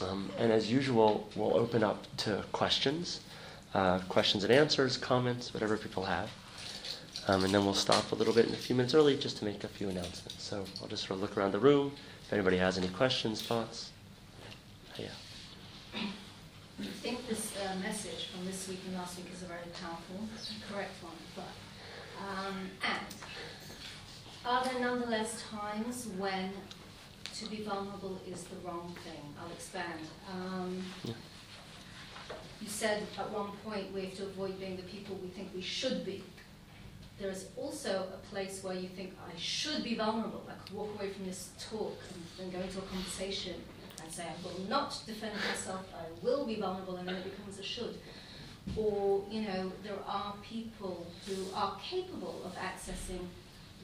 Um, 0.01 0.29
and 0.37 0.51
as 0.51 0.71
usual, 0.71 1.29
we'll 1.35 1.55
open 1.55 1.83
up 1.83 2.05
to 2.17 2.43
questions, 2.51 3.21
uh, 3.73 3.99
questions 4.09 4.43
and 4.43 4.51
answers, 4.51 4.97
comments, 4.97 5.53
whatever 5.53 5.77
people 5.77 6.03
have. 6.05 6.29
Um, 7.27 7.45
and 7.45 7.53
then 7.53 7.63
we'll 7.63 7.73
stop 7.73 8.11
a 8.11 8.15
little 8.15 8.33
bit 8.33 8.47
in 8.47 8.53
a 8.53 8.57
few 8.57 8.75
minutes 8.75 8.93
early 8.93 9.17
just 9.17 9.37
to 9.37 9.45
make 9.45 9.63
a 9.63 9.67
few 9.67 9.89
announcements. 9.89 10.43
So 10.43 10.65
I'll 10.81 10.87
just 10.87 11.07
sort 11.07 11.17
of 11.17 11.21
look 11.21 11.37
around 11.37 11.53
the 11.53 11.59
room. 11.59 11.91
If 12.25 12.33
anybody 12.33 12.57
has 12.57 12.77
any 12.77 12.89
questions, 12.89 13.41
thoughts. 13.41 13.91
Yeah. 14.97 15.07
I 16.83 16.85
think 16.85 17.27
this 17.29 17.53
uh, 17.63 17.75
message 17.79 18.27
from 18.27 18.45
this 18.45 18.67
week 18.67 18.81
and 18.85 18.97
last 18.97 19.15
week 19.15 19.27
is 19.33 19.41
a 19.43 19.45
very 19.45 19.61
powerful, 19.81 20.27
correct 20.69 20.91
one. 21.01 21.13
But 21.33 21.53
um, 22.21 22.69
and 22.83 23.05
are 24.45 24.63
there 24.65 24.81
nonetheless 24.81 25.41
times 25.49 26.09
when 26.17 26.51
to 27.35 27.45
be 27.49 27.63
vulnerable 27.63 28.19
is 28.29 28.43
the 28.43 28.57
wrong 28.67 28.93
thing? 29.05 29.33
I'll 29.39 29.51
expand. 29.51 30.01
Um, 30.29 30.83
yeah. 31.05 31.13
You 32.61 32.67
said 32.67 33.03
at 33.17 33.31
one 33.31 33.51
point 33.63 33.93
we 33.93 34.01
have 34.01 34.15
to 34.15 34.23
avoid 34.23 34.59
being 34.59 34.75
the 34.75 34.83
people 34.83 35.17
we 35.21 35.29
think 35.29 35.51
we 35.55 35.61
should 35.61 36.05
be. 36.05 36.21
There 37.17 37.29
is 37.29 37.45
also 37.55 38.07
a 38.13 38.27
place 38.27 38.61
where 38.61 38.75
you 38.75 38.89
think 38.89 39.15
I 39.25 39.37
should 39.39 39.85
be 39.85 39.95
vulnerable. 39.95 40.43
I 40.49 40.61
could 40.61 40.75
walk 40.75 40.89
away 40.95 41.11
from 41.11 41.25
this 41.27 41.51
talk 41.57 41.97
and, 42.13 42.45
and 42.45 42.51
go 42.51 42.59
into 42.59 42.79
a 42.79 42.81
conversation 42.81 43.55
say, 44.13 44.25
I 44.25 44.47
will 44.47 44.59
not 44.69 44.97
defend 45.05 45.33
myself, 45.49 45.85
I 45.95 46.05
will 46.25 46.45
be 46.45 46.55
vulnerable, 46.55 46.97
and 46.97 47.07
then 47.07 47.15
it 47.15 47.23
becomes 47.23 47.59
a 47.59 47.63
should. 47.63 47.97
Or, 48.77 49.23
you 49.29 49.41
know, 49.41 49.71
there 49.83 49.97
are 50.07 50.35
people 50.41 51.05
who 51.25 51.35
are 51.53 51.77
capable 51.83 52.41
of 52.45 52.55
accessing 52.55 53.27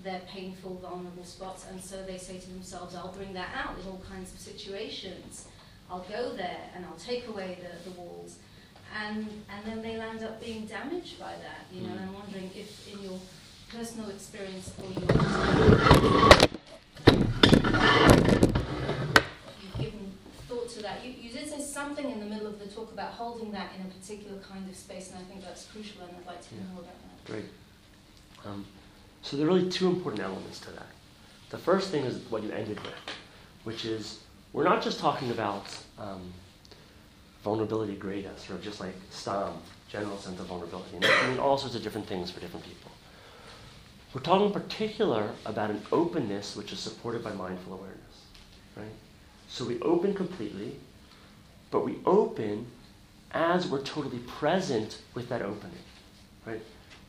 their 0.03 0.21
painful, 0.27 0.75
vulnerable 0.75 1.25
spots, 1.25 1.65
and 1.69 1.81
so 1.81 2.03
they 2.05 2.17
say 2.17 2.37
to 2.37 2.49
themselves, 2.49 2.95
I'll 2.95 3.11
bring 3.11 3.33
that 3.33 3.49
out 3.55 3.77
in 3.79 3.87
all 3.87 4.01
kinds 4.09 4.33
of 4.33 4.39
situations. 4.39 5.47
I'll 5.89 6.05
go 6.09 6.33
there 6.33 6.69
and 6.75 6.85
I'll 6.85 6.95
take 6.95 7.27
away 7.27 7.57
the, 7.59 7.89
the 7.89 7.99
walls. 7.99 8.37
And, 8.97 9.27
and 9.49 9.65
then 9.65 9.81
they 9.81 9.97
land 9.97 10.23
up 10.23 10.41
being 10.41 10.65
damaged 10.65 11.19
by 11.19 11.33
that, 11.33 11.65
you 11.71 11.81
know, 11.81 11.89
hmm. 11.89 11.97
and 11.97 12.09
I'm 12.09 12.13
wondering 12.13 12.49
if 12.55 12.91
in 12.91 13.03
your 13.03 13.19
personal 13.71 14.09
experience 14.09 14.73
or 14.81 14.89
your 14.91 16.58
to 20.79 20.83
that. 20.83 21.05
You, 21.05 21.13
you 21.21 21.29
did 21.29 21.49
say 21.49 21.61
something 21.61 22.09
in 22.09 22.19
the 22.19 22.25
middle 22.25 22.47
of 22.47 22.59
the 22.59 22.67
talk 22.67 22.91
about 22.91 23.11
holding 23.11 23.51
that 23.51 23.71
in 23.77 23.85
a 23.85 23.89
particular 23.89 24.39
kind 24.39 24.67
of 24.67 24.75
space, 24.75 25.11
and 25.11 25.19
I 25.19 25.23
think 25.23 25.43
that's 25.43 25.65
crucial, 25.67 26.01
and 26.01 26.11
I'd 26.17 26.25
like 26.25 26.41
to 26.41 26.49
hear 26.49 26.63
more 26.73 26.81
about 26.81 26.95
that. 27.01 27.31
Great. 27.31 27.45
Um, 28.45 28.65
so 29.21 29.37
there 29.37 29.45
are 29.45 29.49
really 29.49 29.69
two 29.69 29.87
important 29.87 30.23
elements 30.23 30.59
to 30.61 30.71
that. 30.71 30.87
The 31.49 31.57
first 31.57 31.89
thing 31.89 32.05
is 32.05 32.17
what 32.29 32.43
you 32.43 32.51
ended 32.51 32.79
with, 32.81 32.93
which 33.63 33.85
is 33.85 34.19
we're 34.53 34.63
not 34.63 34.81
just 34.81 34.99
talking 34.99 35.31
about 35.31 35.65
um, 35.97 36.31
vulnerability 37.43 37.95
grada, 37.95 38.37
sort 38.37 38.59
of 38.59 38.63
just 38.63 38.79
like 38.79 38.95
STOM, 39.09 39.61
general 39.89 40.17
sense 40.17 40.39
of 40.39 40.45
vulnerability. 40.45 40.95
And 40.95 41.03
that 41.03 41.19
can 41.19 41.31
mean 41.31 41.39
all 41.39 41.57
sorts 41.57 41.75
of 41.75 41.83
different 41.83 42.07
things 42.07 42.31
for 42.31 42.39
different 42.39 42.65
people. 42.65 42.91
We're 44.13 44.21
talking 44.21 44.47
in 44.47 44.53
particular 44.53 45.29
about 45.45 45.69
an 45.69 45.81
openness 45.91 46.55
which 46.55 46.71
is 46.71 46.79
supported 46.79 47.23
by 47.23 47.33
mindful 47.33 47.73
awareness, 47.73 48.25
right? 48.75 48.85
So 49.49 49.65
we 49.65 49.79
open 49.81 50.13
completely, 50.13 50.79
but 51.71 51.83
we 51.83 51.97
open 52.05 52.67
as 53.31 53.67
we're 53.67 53.81
totally 53.81 54.19
present 54.19 54.99
with 55.13 55.27
that 55.29 55.41
opening, 55.41 55.83
right? 56.45 56.61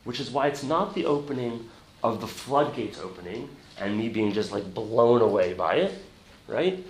Which 0.03 0.19
is 0.19 0.31
why 0.31 0.47
it's 0.47 0.63
not 0.63 0.93
the 0.93 1.05
opening 1.05 1.69
of 2.03 2.19
the 2.19 2.27
floodgates 2.27 2.99
opening 2.99 3.47
and 3.79 3.97
me 3.97 4.09
being 4.09 4.33
just 4.33 4.51
like 4.51 4.73
blown 4.73 5.21
away 5.21 5.53
by 5.53 5.75
it, 5.75 5.93
right? 6.47 6.85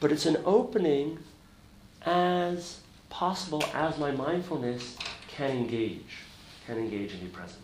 But 0.00 0.12
it's 0.12 0.26
an 0.26 0.38
opening 0.44 1.18
as 2.02 2.80
possible 3.10 3.62
as 3.74 3.98
my 3.98 4.10
mindfulness 4.10 4.96
can 5.28 5.50
engage, 5.50 6.18
can 6.66 6.78
engage 6.78 7.12
and 7.12 7.20
be 7.20 7.28
present. 7.28 7.62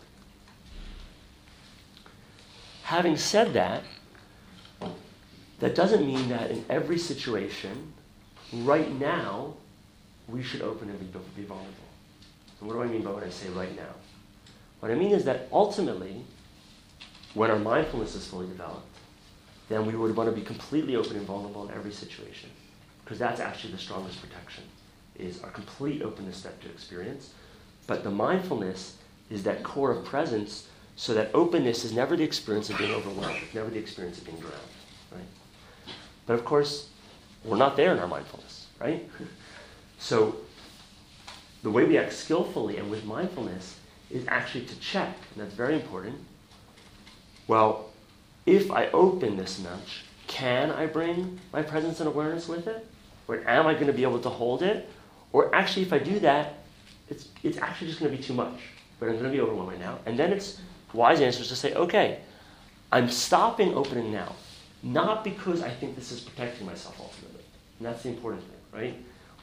Having 2.83 3.17
said 3.17 3.53
that, 3.53 3.83
that 5.59 5.75
doesn't 5.75 6.05
mean 6.05 6.29
that 6.29 6.51
in 6.51 6.63
every 6.69 6.97
situation, 6.97 7.93
right 8.53 8.91
now, 8.99 9.53
we 10.27 10.43
should 10.43 10.61
open 10.61 10.89
and 10.89 10.99
be, 10.99 11.43
vulnerable. 11.43 11.73
And 12.59 12.67
what 12.67 12.75
do 12.75 12.81
I 12.81 12.87
mean 12.87 13.01
by 13.01 13.11
what 13.11 13.23
I 13.23 13.29
say 13.29 13.49
right 13.49 13.75
now? 13.75 13.93
What 14.79 14.91
I 14.91 14.95
mean 14.95 15.11
is 15.11 15.25
that 15.25 15.47
ultimately, 15.51 16.21
when 17.33 17.49
our 17.49 17.59
mindfulness 17.59 18.15
is 18.15 18.27
fully 18.27 18.47
developed, 18.47 18.85
then 19.69 19.85
we 19.85 19.95
would 19.95 20.15
want 20.15 20.29
to 20.29 20.35
be 20.35 20.43
completely 20.43 20.95
open 20.95 21.17
and 21.17 21.25
vulnerable 21.25 21.67
in 21.67 21.73
every 21.73 21.91
situation. 21.91 22.49
Because 23.03 23.19
that's 23.19 23.39
actually 23.39 23.73
the 23.73 23.79
strongest 23.79 24.21
protection, 24.21 24.63
is 25.17 25.41
our 25.41 25.49
complete 25.49 26.01
openness 26.01 26.41
to 26.41 26.69
experience. 26.69 27.33
But 27.87 28.03
the 28.03 28.11
mindfulness 28.11 28.97
is 29.29 29.43
that 29.43 29.63
core 29.63 29.91
of 29.91 30.05
presence, 30.05 30.67
so 30.95 31.13
that 31.13 31.31
openness 31.33 31.83
is 31.83 31.93
never 31.93 32.15
the 32.15 32.23
experience 32.23 32.69
of 32.69 32.77
being 32.77 32.93
overwhelmed, 32.93 33.39
never 33.53 33.69
the 33.69 33.79
experience 33.79 34.17
of 34.19 34.25
being 34.25 34.39
drowned. 34.39 34.55
But 36.27 36.33
of 36.33 36.45
course, 36.45 36.89
we're 37.43 37.57
not 37.57 37.75
there 37.75 37.91
in 37.93 37.99
our 37.99 38.07
mindfulness, 38.07 38.67
right? 38.79 39.09
So 39.97 40.35
the 41.63 41.71
way 41.71 41.85
we 41.85 41.97
act 41.97 42.13
skillfully 42.13 42.77
and 42.77 42.91
with 42.91 43.05
mindfulness 43.05 43.77
is 44.11 44.25
actually 44.27 44.65
to 44.65 44.79
check, 44.79 45.15
and 45.33 45.43
that's 45.43 45.55
very 45.55 45.73
important. 45.73 46.15
Well, 47.47 47.89
if 48.45 48.69
I 48.71 48.87
open 48.87 49.37
this 49.37 49.59
much, 49.59 50.03
can 50.27 50.71
I 50.71 50.85
bring 50.85 51.39
my 51.51 51.61
presence 51.61 51.99
and 51.99 52.07
awareness 52.07 52.47
with 52.47 52.67
it? 52.67 52.85
Or 53.27 53.37
am 53.47 53.67
I 53.67 53.73
going 53.73 53.87
to 53.87 53.93
be 53.93 54.03
able 54.03 54.19
to 54.19 54.29
hold 54.29 54.61
it? 54.61 54.89
Or 55.33 55.53
actually, 55.53 55.83
if 55.83 55.93
I 55.93 55.99
do 55.99 56.19
that, 56.19 56.59
it's, 57.09 57.29
it's 57.43 57.57
actually 57.57 57.87
just 57.87 57.99
going 57.99 58.11
to 58.11 58.17
be 58.17 58.23
too 58.23 58.33
much. 58.33 58.59
But 58.99 59.07
I'm 59.07 59.13
going 59.13 59.25
to 59.25 59.31
be 59.31 59.41
overwhelmed 59.41 59.71
right 59.71 59.79
now. 59.79 59.99
And 60.05 60.17
then 60.17 60.31
it's 60.31 60.59
wise 60.93 61.21
answer 61.21 61.41
is 61.41 61.49
to 61.49 61.55
say, 61.55 61.73
okay, 61.73 62.19
I'm 62.91 63.09
stopping 63.09 63.73
opening 63.73 64.11
now. 64.11 64.33
Not 64.83 65.23
because 65.23 65.61
I 65.61 65.69
think 65.69 65.95
this 65.95 66.11
is 66.11 66.21
protecting 66.21 66.65
myself 66.65 66.99
ultimately. 66.99 67.43
And 67.79 67.87
that's 67.87 68.03
the 68.03 68.09
important 68.09 68.43
thing, 68.43 68.79
right? 68.79 68.95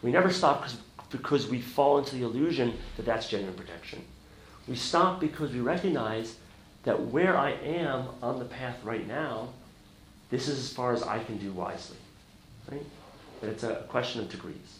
We 0.02 0.10
never 0.10 0.30
stop 0.30 0.68
because 1.10 1.48
we 1.48 1.60
fall 1.60 1.98
into 1.98 2.16
the 2.16 2.22
illusion 2.22 2.74
that 2.96 3.06
that's 3.06 3.28
genuine 3.28 3.54
protection. 3.54 4.04
We 4.66 4.76
stop 4.76 5.20
because 5.20 5.52
we 5.52 5.60
recognize 5.60 6.36
that 6.84 7.00
where 7.00 7.36
I 7.36 7.52
am 7.52 8.06
on 8.22 8.38
the 8.38 8.44
path 8.44 8.82
right 8.84 9.06
now, 9.06 9.48
this 10.30 10.48
is 10.48 10.58
as 10.58 10.72
far 10.72 10.92
as 10.92 11.02
I 11.02 11.22
can 11.22 11.38
do 11.38 11.52
wisely. 11.52 11.96
Right? 12.70 12.84
That 13.40 13.50
it's 13.50 13.62
a 13.62 13.84
question 13.88 14.20
of 14.20 14.28
degrees. 14.28 14.78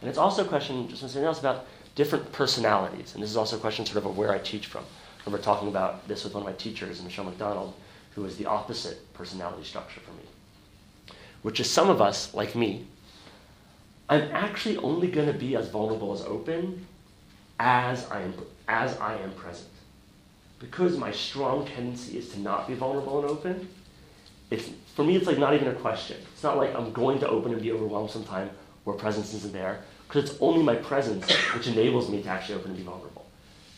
And 0.00 0.08
it's 0.08 0.18
also 0.18 0.44
a 0.44 0.48
question, 0.48 0.88
just 0.88 1.00
something 1.00 1.22
else, 1.22 1.40
about 1.40 1.66
different 1.94 2.30
personalities. 2.32 3.14
And 3.14 3.22
this 3.22 3.30
is 3.30 3.36
also 3.36 3.56
a 3.56 3.60
question 3.60 3.84
sort 3.84 3.98
of 3.98 4.06
of 4.06 4.16
where 4.16 4.32
I 4.32 4.38
teach 4.38 4.66
from. 4.66 4.82
I 4.82 5.22
remember 5.26 5.44
talking 5.44 5.68
about 5.68 6.06
this 6.08 6.24
with 6.24 6.34
one 6.34 6.42
of 6.42 6.48
my 6.48 6.54
teachers, 6.54 7.02
Michelle 7.02 7.26
McDonald, 7.26 7.74
who 8.14 8.24
is 8.24 8.36
the 8.36 8.46
opposite 8.46 9.12
personality 9.14 9.64
structure 9.64 10.00
for 10.00 10.12
me. 10.12 11.16
Which 11.42 11.60
is 11.60 11.70
some 11.70 11.88
of 11.88 12.00
us, 12.00 12.34
like 12.34 12.54
me, 12.54 12.86
I'm 14.08 14.28
actually 14.32 14.76
only 14.78 15.08
going 15.08 15.26
to 15.26 15.38
be 15.38 15.56
as 15.56 15.68
vulnerable 15.68 16.12
as 16.12 16.22
open 16.22 16.86
as 17.58 18.10
I 18.10 18.22
am, 18.22 18.34
as 18.68 18.98
I 18.98 19.16
am 19.16 19.32
present 19.32 19.70
because 20.60 20.96
my 20.98 21.10
strong 21.10 21.66
tendency 21.66 22.18
is 22.18 22.28
to 22.28 22.38
not 22.38 22.68
be 22.68 22.74
vulnerable 22.74 23.20
and 23.20 23.30
open, 23.30 23.68
it's, 24.50 24.68
for 24.94 25.04
me, 25.04 25.16
it's 25.16 25.26
like 25.26 25.38
not 25.38 25.54
even 25.54 25.68
a 25.68 25.74
question. 25.74 26.18
It's 26.32 26.42
not 26.42 26.58
like 26.58 26.74
I'm 26.74 26.92
going 26.92 27.18
to 27.20 27.28
open 27.28 27.52
and 27.52 27.62
be 27.62 27.72
overwhelmed 27.72 28.10
sometime 28.10 28.50
where 28.84 28.94
presence 28.96 29.32
isn't 29.34 29.52
there, 29.52 29.80
because 30.06 30.30
it's 30.30 30.40
only 30.40 30.62
my 30.62 30.76
presence 30.76 31.30
which 31.54 31.66
enables 31.66 32.10
me 32.10 32.22
to 32.22 32.28
actually 32.28 32.56
open 32.56 32.70
and 32.70 32.78
be 32.78 32.84
vulnerable. 32.84 33.26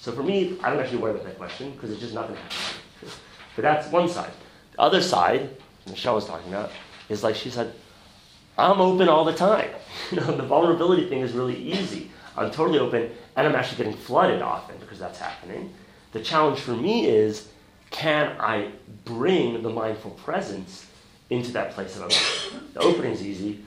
So 0.00 0.12
for 0.12 0.22
me, 0.22 0.58
I 0.62 0.70
don't 0.70 0.80
actually 0.80 0.98
worry 0.98 1.12
about 1.12 1.24
that 1.24 1.38
question 1.38 1.70
because 1.72 1.90
it's 1.92 2.00
just 2.00 2.14
not 2.14 2.26
going 2.26 2.36
to 2.36 2.42
happen. 2.42 2.81
But 3.56 3.62
that's 3.62 3.88
one 3.88 4.08
side. 4.08 4.32
The 4.72 4.80
other 4.80 5.02
side, 5.02 5.50
Michelle 5.86 6.14
was 6.14 6.26
talking 6.26 6.52
about, 6.52 6.70
is 7.08 7.22
like 7.22 7.34
she 7.34 7.50
said, 7.50 7.72
I'm 8.56 8.80
open 8.80 9.08
all 9.08 9.24
the 9.24 9.34
time. 9.34 9.70
You 10.10 10.20
know, 10.20 10.36
the 10.36 10.42
vulnerability 10.42 11.06
thing 11.08 11.20
is 11.20 11.32
really 11.32 11.56
easy. 11.56 12.10
I'm 12.36 12.50
totally 12.50 12.78
open, 12.78 13.10
and 13.36 13.46
I'm 13.46 13.54
actually 13.54 13.84
getting 13.84 13.92
flooded 13.98 14.40
often 14.40 14.76
because 14.78 14.98
that's 14.98 15.18
happening. 15.18 15.72
The 16.12 16.20
challenge 16.20 16.60
for 16.60 16.72
me 16.72 17.06
is 17.06 17.48
can 17.90 18.34
I 18.40 18.70
bring 19.04 19.62
the 19.62 19.68
mindful 19.68 20.12
presence 20.12 20.86
into 21.30 21.52
that 21.52 21.72
place 21.72 21.96
of 21.96 22.02
opening? 22.02 22.70
the 22.72 22.80
opening 22.80 23.12
is 23.12 23.22
easy, 23.22 23.64